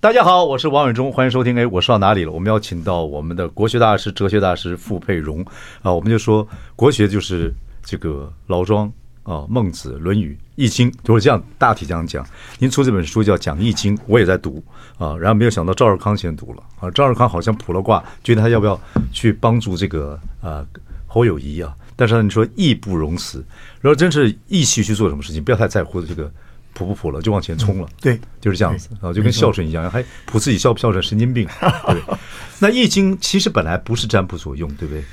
[0.00, 1.58] 大家好，我是王伟忠，欢迎收听。
[1.58, 2.30] 哎，我说到哪里了？
[2.30, 5.44] 我们要请到我们的国学大师、哲学大师傅佩荣
[5.82, 5.92] 啊。
[5.92, 6.46] 我们就说
[6.76, 7.52] 国学就是。
[7.84, 8.90] 这个老庄
[9.22, 12.26] 啊，孟子、论语、易经就是这样大体这样讲。
[12.58, 14.62] 您出这本书叫《讲易经》，我也在读
[14.98, 15.16] 啊。
[15.16, 16.90] 然后没有想到赵尔康先读了啊。
[16.90, 18.80] 赵尔康好像卜了卦，觉得他要不要
[19.12, 20.66] 去帮助这个啊
[21.06, 21.76] 侯友谊啊？
[21.94, 23.44] 但是你说义不容辞，
[23.80, 26.32] 然后真是义气去做什么事情，不要太在乎这个
[26.72, 27.86] 卜不卜了，就往前冲了。
[27.86, 31.46] 嗯、对，就是这样子啊，就跟孝顺一样，还卜自己孝不孝顺，神经病。
[31.86, 32.02] 对，
[32.58, 35.04] 那易经其实本来不是占卜所用，对不对？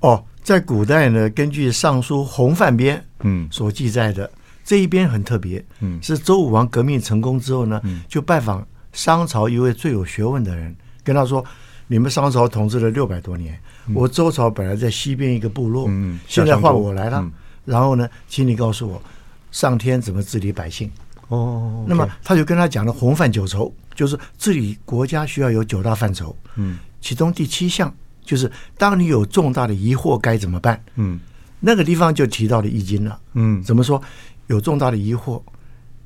[0.00, 3.46] 哦，在古代呢，根据《尚书·洪范编》嗯。
[3.50, 4.30] 所记载的、嗯、
[4.64, 10.74] 这一编很特别，嗯，是周武王革命成功之后呢，嗯、就拜访商朝一位最有学问的人，
[11.04, 11.44] 跟他说
[11.86, 17.30] ：“你们商朝统治了六百多年，嗯、我周朝本来在西边一个部落，嗯，现在换我来了，嗯、
[17.66, 19.02] 然后呢，请你告诉我，
[19.50, 20.90] 上天怎么治理百姓？
[21.28, 27.94] 哦，那么他就跟他讲了洪范九畴，就是治理国家需要有九大范畴，嗯，其中第七项。”
[28.28, 30.78] 就是当你有重大的疑惑该怎么办？
[30.96, 31.18] 嗯，
[31.60, 33.18] 那个地方就提到了《易经》了。
[33.32, 34.00] 嗯，怎么说？
[34.48, 35.40] 有重大的疑惑，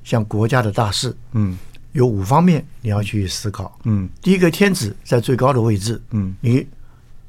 [0.05, 1.59] 像国家的大事，嗯，
[1.91, 3.77] 有五方面你要去思考。
[3.83, 6.65] 嗯，第一个天子在最高的位置，嗯，你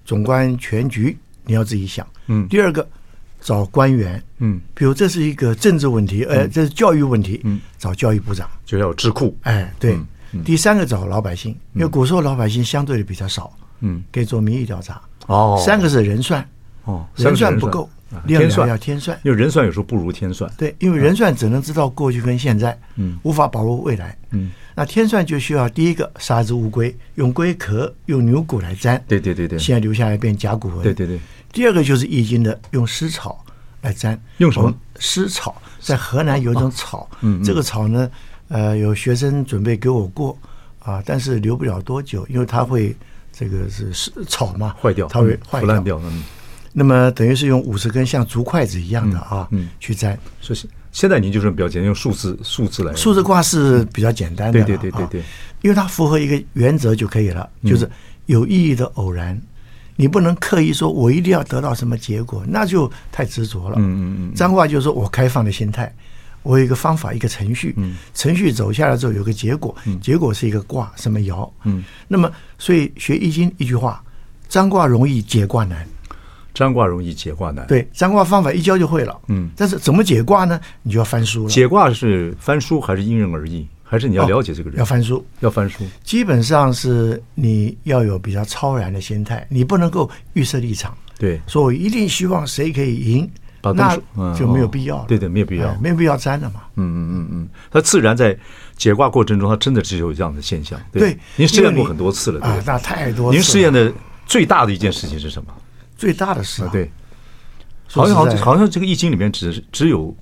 [0.06, 2.08] 总观全局，你要自己想。
[2.28, 2.88] 嗯，第二个
[3.42, 9.36] 找官员，嗯，比如这是一个政治问题，呃，这是教育问题，嗯，找教育部长就要有智库。
[9.42, 9.98] 哎，对。
[10.46, 13.52] 第三个找老百姓，因为古时候老百姓相对的比较少。
[13.84, 15.02] 嗯，可以做民意调查。
[15.28, 16.44] 哦，三个是人算。
[16.86, 17.90] 哦，人算不够，
[18.28, 19.18] 天算要天算。
[19.24, 20.52] 因为人算有时候不如天算。
[20.58, 24.18] 对，因为人算只能知道过去跟现在，嗯，无法把握未来。
[24.32, 29.02] 嗯，那天算就需要第一个杀一只乌龟，用龟壳、用牛骨来粘。
[29.08, 29.58] 对对对对。
[29.58, 30.82] 现在留下来变甲骨文。
[30.82, 31.18] 对对对。
[31.54, 33.46] 第二个就是易经的用丝草
[33.82, 34.22] 来粘。
[34.40, 34.74] 用什么？
[35.00, 38.12] 丝草，在河南有一种草，嗯，这个草呢，
[38.50, 40.38] 呃，有学生准备给我过
[40.80, 42.96] 啊，但是留不了多久，因为它会
[43.34, 46.00] 这个是是草嘛，坏掉，它会坏烂掉。
[46.06, 46.24] 嗯，
[46.72, 50.18] 那么等于是用五十根像竹筷子一样的啊，嗯，去摘。
[50.40, 50.60] 所以
[50.92, 52.94] 现在您就是比较简单，用数字数字来。
[52.96, 55.24] 数字卦是比较简单的，对对对对对，
[55.62, 57.90] 因为它符合一个原则就可以了，就是
[58.28, 59.40] 有意义的偶然。
[59.96, 63.76] 你不能刻意说，我一定要得到什么结果，那就太执着了。
[63.78, 64.34] 嗯嗯嗯。
[64.34, 65.94] 占卦就是说我开放的心态，
[66.44, 67.74] 我有一个方法，一个程序。
[67.78, 67.98] 嗯。
[68.14, 71.50] 程序走下来之后有个结果，结果是一个卦，什么爻。
[71.64, 71.84] 嗯。
[72.08, 74.04] 那么，所以学易经一句话，
[74.48, 75.88] 占卦容易解卦难。
[76.54, 77.66] 占卦容易解卦难。
[77.66, 79.20] 对，占卦方法一教就会了。
[79.28, 79.50] 嗯。
[79.56, 80.60] 但是怎么解卦呢？
[80.84, 81.50] 你就要翻书了。
[81.50, 83.68] 解卦是翻书还是因人而异？
[83.84, 84.80] 还是你要了解这个人？
[84.80, 85.84] 要翻书，要翻书。
[86.04, 90.98] 基本上是你要有比较超然的心态，你不能够预设立场。
[91.20, 93.30] 对，说我一定希望谁可以赢，
[93.72, 93.98] 那
[94.36, 95.06] 就没有必要。
[95.08, 96.64] 对对，没有必要，没有必要粘了嘛。
[96.76, 98.38] 嗯嗯嗯嗯，它自然在
[98.76, 100.80] 解卦过程中，它真的是有这样的现象。
[100.92, 103.32] 对，您试验过很多次了对，那太多。
[103.32, 103.94] 您试验的
[104.26, 105.54] 最大的一件事情是什么？
[105.96, 106.92] 最大的事啊，对，
[107.88, 110.14] 好像好像好像这个易经里面只只有。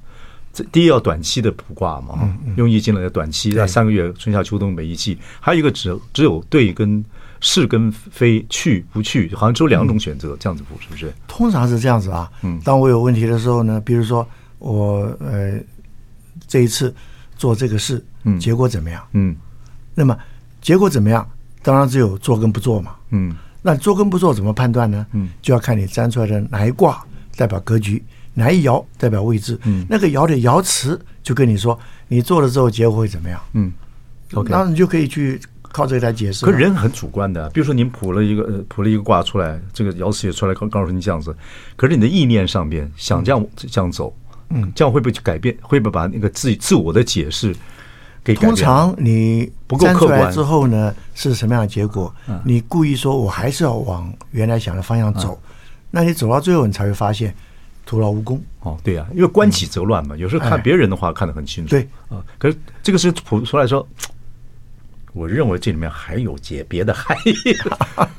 [0.53, 7.01] 这第一要短期的卜卦嘛，用易经来短期，在三个月春夏秋冬每一季，还有一个只只有对跟
[7.41, 11.13] 是跟非去不去，好像只有两种选择，这样子不是不是？
[11.27, 12.31] 通常是这样子啊。
[12.43, 14.25] 嗯，当我有问题的时候呢，比如说
[14.59, 15.59] 我呃
[16.47, 16.95] 这一次
[17.35, 19.05] 做这个事，嗯，结果怎么样？
[19.13, 19.35] 嗯，
[19.93, 20.17] 那么
[20.61, 21.27] 结果怎么样？
[21.61, 22.95] 当然只有做跟不做嘛。
[23.09, 25.05] 嗯，那做跟不做怎么判断呢？
[25.11, 27.03] 嗯，就要看你占出来的哪一卦
[27.35, 28.01] 代表格局。
[28.33, 29.59] 哪一爻代表位置？
[29.65, 31.77] 嗯，那个爻的爻辞就跟你说，
[32.07, 33.37] 你做了之后结果会怎么样？
[33.51, 33.73] 嗯
[34.33, 35.37] ，OK，然后你就可以去
[35.71, 36.45] 靠这个来解释。
[36.45, 41.35] 可是人很主观的，比如说您卜了一个呃卜了一个卦出来，这个爻辞也出来告告诉你这样子，
[41.75, 44.15] 可是你的意念上边想这样这样走，
[44.49, 45.57] 嗯，这样会不会去改变？
[45.61, 47.55] 会不会把那个自己自我的解释
[48.23, 48.49] 给改变？
[48.49, 52.13] 通常你不够客观之后呢，是什么样的结果？
[52.43, 55.41] 你故意说我还是要往原来想的方向走，
[55.89, 57.33] 那你走到最后你才会发现。
[57.83, 60.15] 徒劳无功哦，对呀、啊，因为观己则乱嘛。
[60.15, 62.23] 有时候看别人的话看得很清楚，对啊。
[62.37, 63.85] 可是这个是卜出来说，
[65.13, 67.33] 我认为这里面还有解别的含义。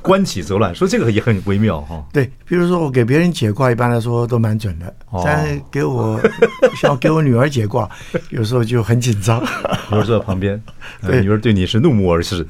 [0.02, 2.04] 观己则乱，说这个也很微妙哈。
[2.12, 6.20] 对，比如说我给别人解卦，一般来说都蛮准的，但给我
[6.76, 7.88] 像给我女儿解卦，
[8.30, 9.40] 有时候就很紧张。
[9.90, 10.60] 女儿坐在旁边，
[11.02, 12.46] 女儿对你是怒目而视。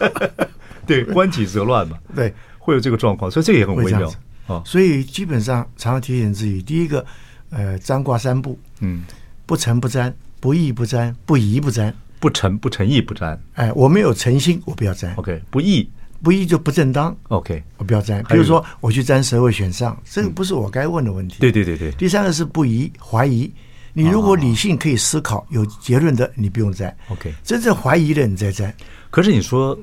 [0.86, 1.98] 对，观己则乱嘛。
[2.14, 4.12] 对，会有这个状况，所以这个也很微妙。
[4.46, 7.04] 哦，所以基本上常常提醒自己，第一个，
[7.50, 9.02] 呃，占卦三不，嗯，
[9.46, 13.38] 不诚不占，不义不占，不疑不占，不诚不诚意不沾。
[13.52, 15.14] 哎，我没有诚心，我不要沾。
[15.16, 15.86] OK，不义
[16.22, 17.14] 不义就不正当。
[17.28, 18.24] OK，我不要沾。
[18.30, 21.36] 比如说我去沾谁会选上，这个不是我该问的问题。
[21.40, 21.90] 对对对对。
[21.92, 23.52] 第三个是不疑怀疑，
[23.92, 26.96] 你如果理性可以思考有结论的，你不用沾。
[27.10, 28.74] OK，真正怀疑的你再沾。
[29.10, 29.78] 可是你说，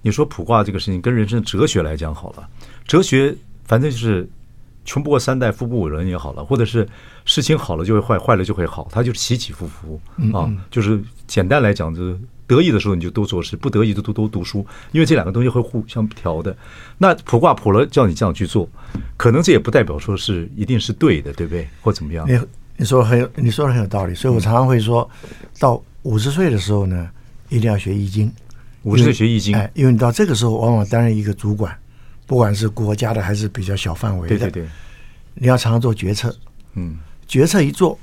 [0.00, 2.48] 你说卜卦这个事情跟人生哲学来讲好了，
[2.86, 3.36] 哲学。
[3.66, 4.24] 反正就是
[4.84, 6.88] 穷不过三代，富不过五伦也好了，或者是
[7.24, 10.00] 事情好了就会坏，坏了就会好，它就是起起伏伏
[10.32, 10.48] 啊。
[10.70, 16.56] 就是简单来讲，就是得意的时候你就多做事，不得意就多多读书，因为这两个东西会互相调的。
[16.98, 18.68] 那卜卦卜了叫你这样去做，
[19.16, 21.68] 可能这也不代表说是一定是对的，对不对？
[21.82, 22.26] 或怎么样？
[22.28, 22.38] 你
[22.76, 24.14] 你说很有，你说的很有道理。
[24.14, 25.08] 所以我常常会说
[25.58, 27.08] 到五十岁的时候呢，
[27.48, 28.30] 一定要学易经。
[28.82, 31.76] 五十岁学易经，哎，因为你到这个时候往往担任一个主管。
[32.28, 34.68] 不管是国家的还是比较小范围的，对对对，
[35.34, 36.34] 你要常常做决策，
[36.74, 37.96] 嗯，决策一做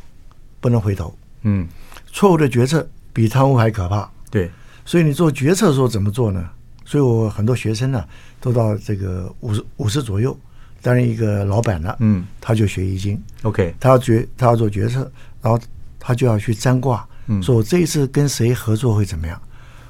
[0.61, 1.67] 不能回头，嗯，
[2.07, 4.49] 错误的决策比贪污还可怕，对，
[4.83, 6.49] 所以你做决策的时候怎么做呢？
[6.83, 8.03] 所以我很多学生呢，
[8.41, 10.37] 都到这个五十五十左右
[10.81, 15.09] 担任一个老板了，嗯，他就学易经，OK，他要决他要做决策，
[15.41, 15.57] 然后
[15.99, 19.39] 他就要去占卦，嗯，说我这一次跟谁合作会怎么样。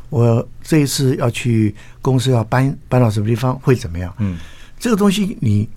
[0.10, 4.14] 我这一次要去公司要搬搬到什么地方会怎么样？
[4.20, 4.38] 嗯，
[4.78, 5.68] 这个东西你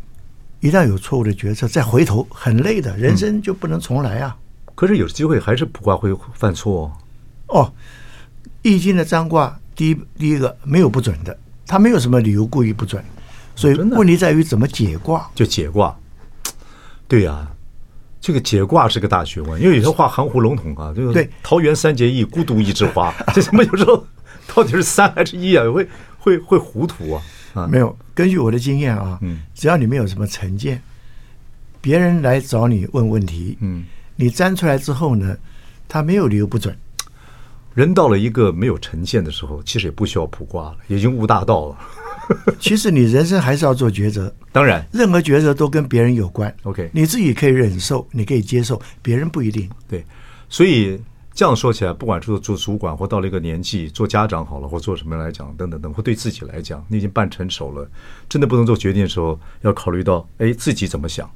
[0.60, 4.36] 一旦有错误的决策，再回头很累的，人生就不能重来啊。
[4.74, 6.92] 可是有机会还是卜卦会犯错哦。
[7.48, 7.72] 哦，
[8.62, 13.02] 易经的占卦，第一第一个没有不准的，他没有什么理由故意不准，
[13.54, 15.28] 所以问题在于怎么解卦。
[15.34, 15.96] 就解卦，
[17.06, 17.46] 对呀，
[18.20, 20.92] 这个解卦是个大学问，因为有些话含糊笼统啊。
[20.94, 24.06] 这个对，桃园三结义，孤独一枝花，这什么有时候。
[24.54, 25.64] 到底是三还是一啊？
[25.72, 25.88] 会
[26.18, 27.22] 会会糊涂啊！
[27.52, 30.80] 啊，没有，根据我的经验啊，嗯，只要你没有什么成见，
[31.80, 33.84] 别人来找你问问题，嗯，
[34.14, 35.36] 你占出来之后呢，
[35.88, 36.74] 他没有理由不准。
[37.76, 41.78] 人到了一个没有成见的时候，其实也不需要卜卦了，已经悟大道了。
[42.58, 46.52] 其实你人生还是要做抉择，当然，任何抉择都跟别人有关。
[46.62, 49.68] OK，你自己可以忍受，你可以接受，别人不一定。
[49.86, 50.02] 对，
[50.48, 50.98] 所以
[51.34, 57.86] 这样说起来，不管是做主管或到了一个年纪做家长好了，或做什么来讲，等等等，或对自己来讲，你已经半成熟了，
[58.26, 61.30] 真的不能做决定的时候，要考虑到，哎，自己怎么想。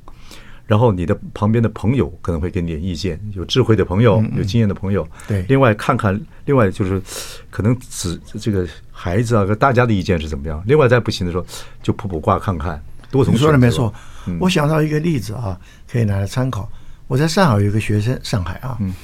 [0.71, 5.05] 然后你的旁边的朋友可能会给你点意见，有智慧的朋友，有经验的朋友。
[5.27, 7.03] 对，另外看看，另外就是
[7.51, 10.63] 可能子这个孩子啊，和大家的意见是怎么样。
[10.67, 11.45] 另外再不行的时候，
[11.83, 12.81] 就卜卜卦看看。
[13.11, 13.35] 多重。
[13.35, 13.93] 你说的没错，
[14.29, 15.59] 嗯、我想到一个例子啊，
[15.91, 16.71] 可以拿来参考。
[17.09, 18.95] 我在上海有一个学生，上海啊，嗯，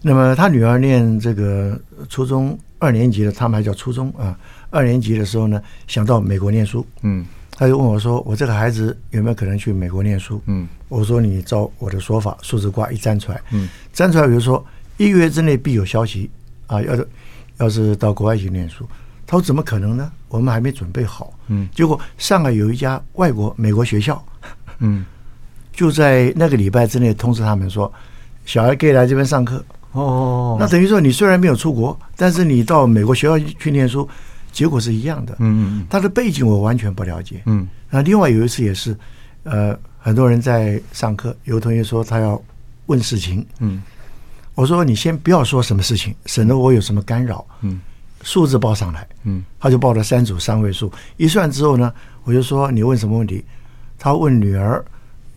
[0.00, 4.34] 那么他女儿念这个初中二年级的，他们还叫初中啊，
[4.70, 7.26] 二年级的时候呢，想到美国念书，嗯。
[7.62, 16.28] 他就问我说：“我这个孩子有没有可能去美国念书？”嗯，我说：“你照我的说法，数字卦一占出来，嗯，占出来，比如说一个月之内必有消息
[16.66, 17.08] 啊，要是
[17.58, 18.84] 要是到国外去念书。”
[19.24, 20.10] 他说：“怎么可能呢？
[20.28, 24.20] 我们还没准备好。”嗯，结果上海有一家外国美国学校，
[24.80, 25.06] 嗯，
[25.72, 27.92] 就在那个礼拜之内通知他们说，
[28.44, 29.64] 小孩可以来这边上课。
[29.92, 34.08] 哦，那等于说你虽然没有出国，但是你到美国学校去念书。
[34.52, 38.96] 结果是一样的，嗯嗯，他的背景我完全不了解，嗯，那另外有一次也是，
[39.44, 42.40] 呃，很多人在上课，有同学说他要
[42.86, 43.82] 问事情，嗯，
[44.54, 47.80] 我说你先不要说什么事情，省得我有什么干扰，嗯，
[48.22, 51.92] 数字报上来，嗯，他就报了三组三位数，一算之后呢，
[52.24, 53.44] 我就说你问什么问题？
[53.98, 54.84] 他问女儿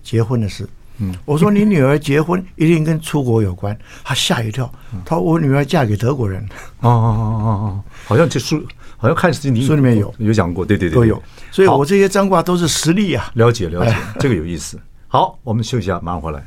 [0.04, 0.68] 结婚的事，
[0.98, 4.72] 嗯，我说你女儿结婚一定跟出国有关，他吓一跳，
[5.06, 6.42] 他说我女儿嫁给德国人，
[6.82, 8.64] 哦哦哦哦哦，好像这书。
[8.98, 11.22] 好像看书你书里面有有讲过，对对对，都有。
[11.52, 13.30] 所以我这些占卦都是实例啊。
[13.36, 14.80] 了解了解，这个有意思。
[15.08, 16.44] 好，我们休息一下，马上回来。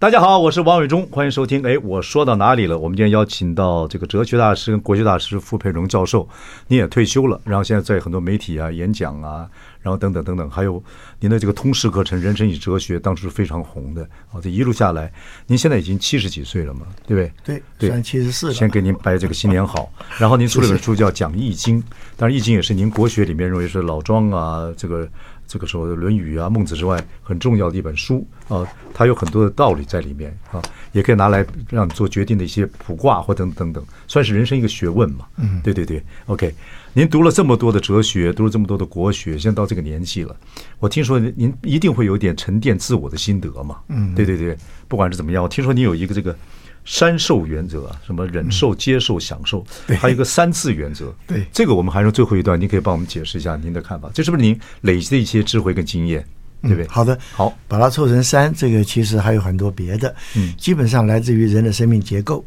[0.00, 1.62] 大家好，我是王伟忠，欢迎收听。
[1.62, 2.78] 哎，我说到哪里了？
[2.78, 6.26] 我们今天邀请到这个哲学大师跟国学大师傅佩荣教授，
[6.68, 9.46] 你也退休了，然后现在在很多媒体啊演讲啊，
[9.82, 10.82] 然后等等等等，还有
[11.18, 14.40] 您的这个通识课程《人生与哲学》，当初是非常红的啊。
[14.42, 15.12] 这一路下来，
[15.46, 17.62] 您现在已经七十几岁了嘛，对不对？
[17.76, 18.54] 对对，七十四。
[18.54, 19.92] 先给您拜这个新年好。
[20.16, 21.78] 然后您出了本书叫《讲易经》，
[22.16, 25.06] 当然《易经》也是您国学里面认为是老庄啊这个。
[25.50, 35.26] 这个时候，《论语》啊，《孟子》之外，很重要的一本书啊，它有很多的道理在里面啊，也可以拿来让你做决定的一些卜卦或等等等，算是人生一个学问嘛。
[35.38, 36.00] 嗯，对对对。
[36.26, 36.54] OK，
[36.92, 40.36] 您读了这么多的哲学，读了这么多的国学，现在到这个年纪了，
[40.78, 43.78] 我听说您一定会有点沉淀自我的心得嘛。
[43.88, 46.36] 嗯，对对对，不管是怎么样，我听说你有一个这个。
[46.84, 49.64] 三受原则啊，什么忍受、接受、享受，
[49.98, 51.14] 还有一个三次原则。
[51.26, 54.10] 对，这个我们还剩最后一段，您可以帮我们解释一下您的看法。
[54.12, 56.24] 这是不是您累积的一些智慧跟经验？
[56.62, 56.86] 对不对？
[56.88, 60.14] 好的，好，把它凑成三，这个其实还有很多别的。
[60.36, 62.44] 嗯，基本上来自于人的生命结构。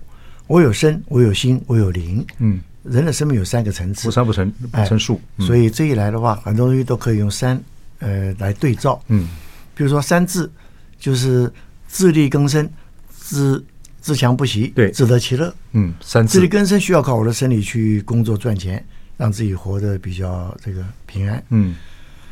[0.47, 2.23] 我有身，我有心，我有灵。
[2.39, 5.19] 嗯，人的生命有三个层次，不三不成不成数。
[5.39, 7.59] 所以这一来的话，很多东西都可以用三
[7.99, 9.01] 呃来对照。
[9.07, 9.29] 嗯，
[9.73, 10.51] 比如说三字，
[10.99, 11.51] 就是
[11.88, 12.69] 自力更生，
[13.09, 13.63] 自。
[14.03, 15.55] 自强不息，对，自得其乐。
[15.71, 18.85] 嗯，三自力更生需要靠我的身体去工作赚钱，
[19.15, 21.41] 让自己活得比较这个平安。
[21.51, 21.73] 嗯，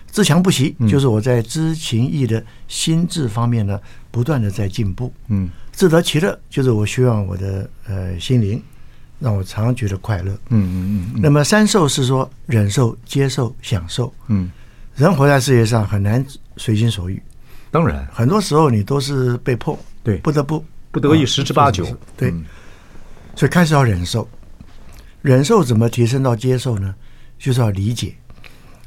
[0.05, 3.80] 自强不息就是我在知情意的心智方面呢，
[4.11, 5.13] 不断的在进步。
[5.30, 8.61] 嗯，自得其乐就是我希望我的呃心灵
[9.17, 10.34] 让我常常觉得快乐。
[10.49, 11.22] 嗯嗯嗯。
[11.22, 14.13] 那么三受是说忍受、接受、享受。
[14.28, 14.51] 嗯，
[14.97, 16.26] 人活在世界上很难
[16.57, 17.24] 随心所欲，
[17.72, 20.61] 当然很多时候你都是被迫，对，不得不。
[20.92, 21.86] 不得已十之八九，
[22.18, 22.34] 对，
[23.36, 24.28] 所以开始要忍受，
[25.22, 26.94] 忍受怎么提升到接受呢？
[27.39, 28.14] 就是要理解，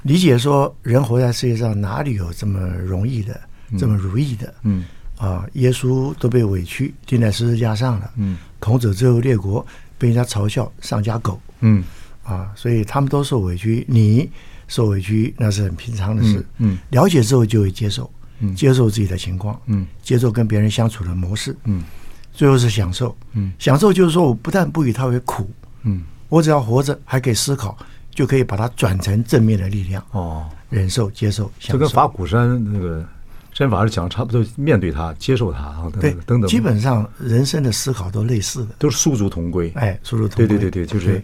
[0.02, 3.40] 理解说人活在世界上哪里有这么容易的，
[3.78, 4.54] 这么如意的？
[4.62, 4.84] 嗯。
[5.16, 9.64] 啊，耶稣都被委屈钉在十字架上了，嗯，孔子最后列国
[9.96, 11.84] 被人家嘲笑上家狗，嗯。
[12.24, 14.28] 啊，所以他们都受委屈，你
[14.66, 18.10] 受委屈那是很平常的事，嗯，了解之后就会接受。
[18.54, 21.84] 接受自己的情况，嗯，接受跟别人相处的模式，嗯，
[22.32, 25.48] 最后是享受，嗯，享受就是说我不但不以它为苦，
[25.82, 27.76] 嗯，我只要活着还可以思考，
[28.10, 31.72] 就可以把它转成正面的力量，哦，忍受、接受、享受。
[31.74, 33.06] 这跟法鼓山那个
[33.52, 41.22] 真法师讲差不多，面对它，接受它啊，对，等等，基本上人生的思考都类似的，都是殊途同归，哎，殊途同归，对对对对，就是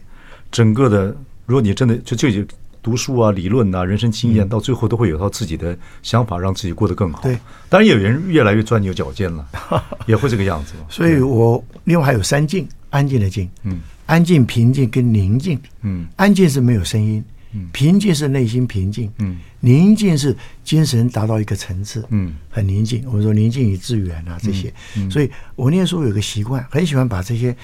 [0.53, 1.15] 整个的，
[1.47, 2.45] 如果你真的就就就。
[2.83, 7.21] 读书啊，理论啊，人生经验，到最后都会有他自己的想法，让自己过得更好。
[7.23, 9.47] 对，当然有人越来越钻牛角尖了，
[10.07, 10.75] 也会这个样子。
[10.89, 17.23] 所以我另外还有三静，安静的静，嗯，安静、平静跟宁静，嗯，安静是没有声音，
[17.53, 23.05] 嗯，平静是内心平静，嗯，宁静是精神达到一个层次，嗯，很宁静。
[23.07, 24.73] 我们说宁静与致远啊，这些。
[25.11, 27.55] 所以我念书有个习惯，很喜欢把这些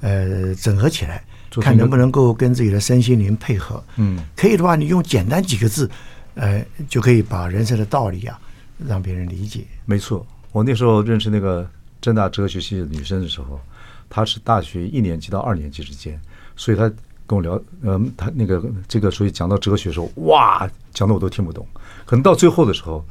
[0.00, 1.24] 呃整合起来，
[1.62, 3.82] 看能不能够跟自己的身心灵配合。
[3.96, 5.90] 嗯，可以的话，你用简单几个字，
[6.34, 8.38] 呃，就可以把人生的道理啊，
[8.86, 9.64] 让别人理解。
[9.84, 11.68] 没错，我那时候认识那个
[12.00, 13.60] 正大哲学系的女生的时候，
[14.08, 16.20] 她是大学一年级到二年级之间，
[16.56, 16.90] 所以她
[17.26, 21.66] 跟我聊，呃，她那个这个，所以讲到哲学的时候，哇，讲的我都听不懂。
[22.04, 23.04] 可能到最后的时候，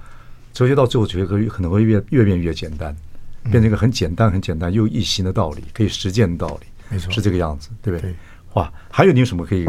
[0.54, 2.96] 哲学到最后觉得可能会越越变越简单，
[3.44, 6.68] 变成一个很简单、很简单又易行的道理，可以实践的道理。
[6.88, 8.12] 没错，是这个样子，对不对？
[8.12, 8.16] 对
[8.56, 9.66] 哇，还有你有什么可以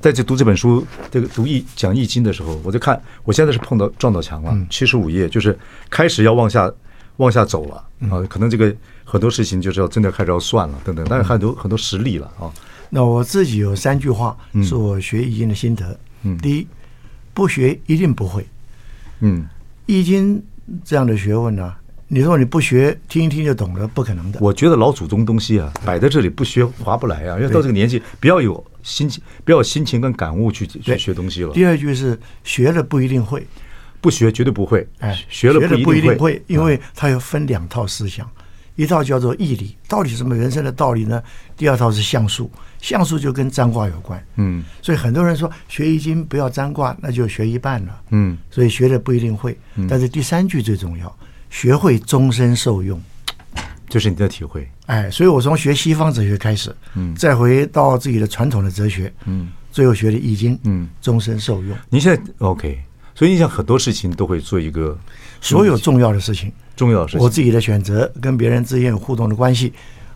[0.00, 5.58] 在这读这本书，这个读易讲易经的时候，我就看，我现在是碰到撞到墙了，七十五页就是
[5.90, 6.70] 开始要往下
[7.16, 7.76] 往下走了
[8.10, 8.74] 啊，可能这个
[9.04, 12.52] 很多事情就是要真的开始要算了等等，但是很多很多实例了啊。
[12.90, 16.66] 那我自己有三句话是我学易经的心得，嗯，第一，
[17.32, 18.46] 不学一定不会，
[19.20, 19.46] 嗯，
[19.86, 20.42] 易经
[20.84, 21.74] 这样的学问呢。
[22.08, 24.38] 你说你不学，听一听就懂了，不可能的。
[24.40, 27.36] 我觉得老祖宗东西啊，摆在这里不学划不来啊。
[27.36, 31.52] 因为到这个年纪，不要有心情，不要有心情跟感悟去去学东西了。
[31.52, 33.44] 第二句是学了不一定会，
[34.00, 34.86] 不学绝对不会。
[35.00, 38.30] 哎，学了不一定会，因为它要分两套思想，
[38.76, 41.20] 一套叫做义理，到底什么人生的道理呢？
[41.56, 42.48] 第二套是相术，
[42.80, 44.24] 相术就跟占卦有关。
[44.36, 48.00] 嗯，所以很多人说学易经不要占卦，那就学一半了。
[48.10, 51.18] 嗯，所以学了不一定会，但是第三句最重要。
[51.50, 53.00] 学会终身受用，
[53.88, 54.68] 这是你的体会。
[54.86, 61.76] 哎，所以我从学西方哲学开始，嗯，再回到自己的传统的哲学，嗯，最后学的易经，嗯，终身受用。
[61.88, 62.78] 你现在 OK，
[63.14, 64.96] 所以你想很多事情都会做一个，
[65.40, 69.72] 所有重要的事情，重要的事情，我自己的选择跟别人之间有互动的关系，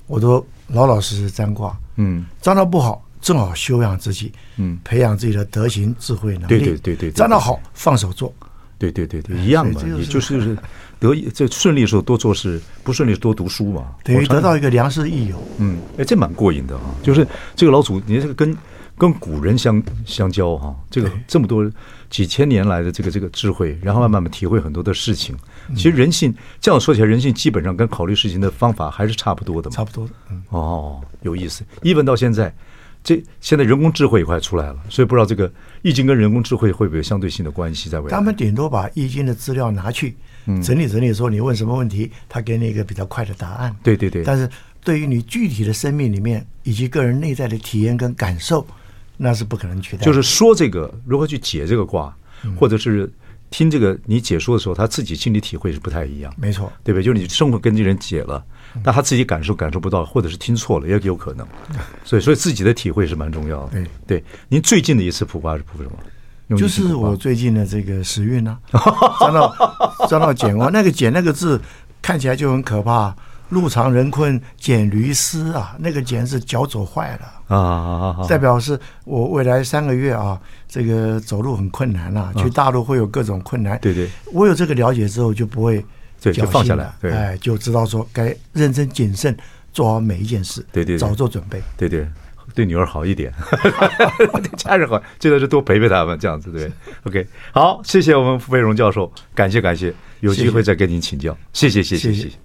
[0.06, 8.32] 我都老老实实占卦，嗯，占到不好，正好修养自己，嗯，培养自己的德行、智慧能力，对对对对，占到好，放手做，
[8.78, 10.56] 对对对对，一样嘛，也就是。
[11.00, 15.42] 得意这顺利的时候多做事，不顺利多读书嘛，等于得到一个良师益友。
[15.58, 16.82] 嗯，哎，这蛮过瘾的啊！
[17.02, 17.26] 就是
[17.56, 18.54] 这个老祖，你这个跟
[18.98, 21.68] 跟古人相相交哈，这个这么多
[22.10, 25.34] 几千年来的这个这个智慧，然后慢慢慢体会很多的事情。
[25.74, 29.76] 其实人性这样说起来，人性基本上跟考虑事情的方法还是差不多的嘛。
[29.76, 30.12] 差不多的。
[30.30, 30.42] 嗯。
[30.50, 31.64] 哦，有意思。
[31.80, 32.54] 一问到现在，
[33.02, 38.14] 这现在人工智慧也快出来了，所以不知道这个易经跟人工智慧会不会有相对性的关系在未来？
[38.14, 40.14] 他们顶多把易经的资料拿去。
[40.62, 43.74] 整理整理，说你问什么问题，他给你一个比较快的答案。
[43.82, 44.22] 对对对。
[44.24, 44.48] 但是
[44.82, 48.66] 对于你具体的生命里面以及个人内在的体验跟感受，
[49.16, 50.04] 那是不可能取代。
[50.04, 52.14] 就是说这个如何去解这个卦，
[52.58, 53.10] 或者是
[53.50, 56.32] 听这个你解说的时候，他自己心里体会是不太一样。
[56.38, 57.04] 没错，对不对？
[57.04, 58.42] 就是你生活跟这人解了，
[58.82, 61.46] 但他自己感受感受不到，或者是听错了也有可能。
[62.04, 63.72] 所以，所以自己的体会是蛮重要的。
[63.72, 64.24] 对对。
[64.48, 65.98] 您最近的一次卜卦是卜什么？
[66.56, 68.56] 就是我最近的这个时运呢，
[69.20, 69.54] 占到
[70.08, 71.60] 占到简卦，那个简那个字
[72.02, 73.14] 看起来就很可怕，
[73.50, 77.56] 路长人困蹇驴丝啊，那个蹇是脚走坏了。
[77.56, 83.78] 啊，代表是我未来三个月啊，这个走路很困难了，去大陆会有各种困难。
[83.80, 85.84] 对对，我有这个了解之后就不会
[86.20, 89.36] 对就放下来，哎，就知道说该认真谨慎
[89.72, 92.08] 做好每一件事，对对，早做准备，对对。
[92.54, 93.32] 对女儿好一点，
[94.18, 96.70] 对家人好，记得是多陪陪他们，这样子对。
[97.04, 102.40] OK，好，谢谢我们傅佩荣教授，感谢感谢，有机会再跟您请教，谢谢谢谢谢谢。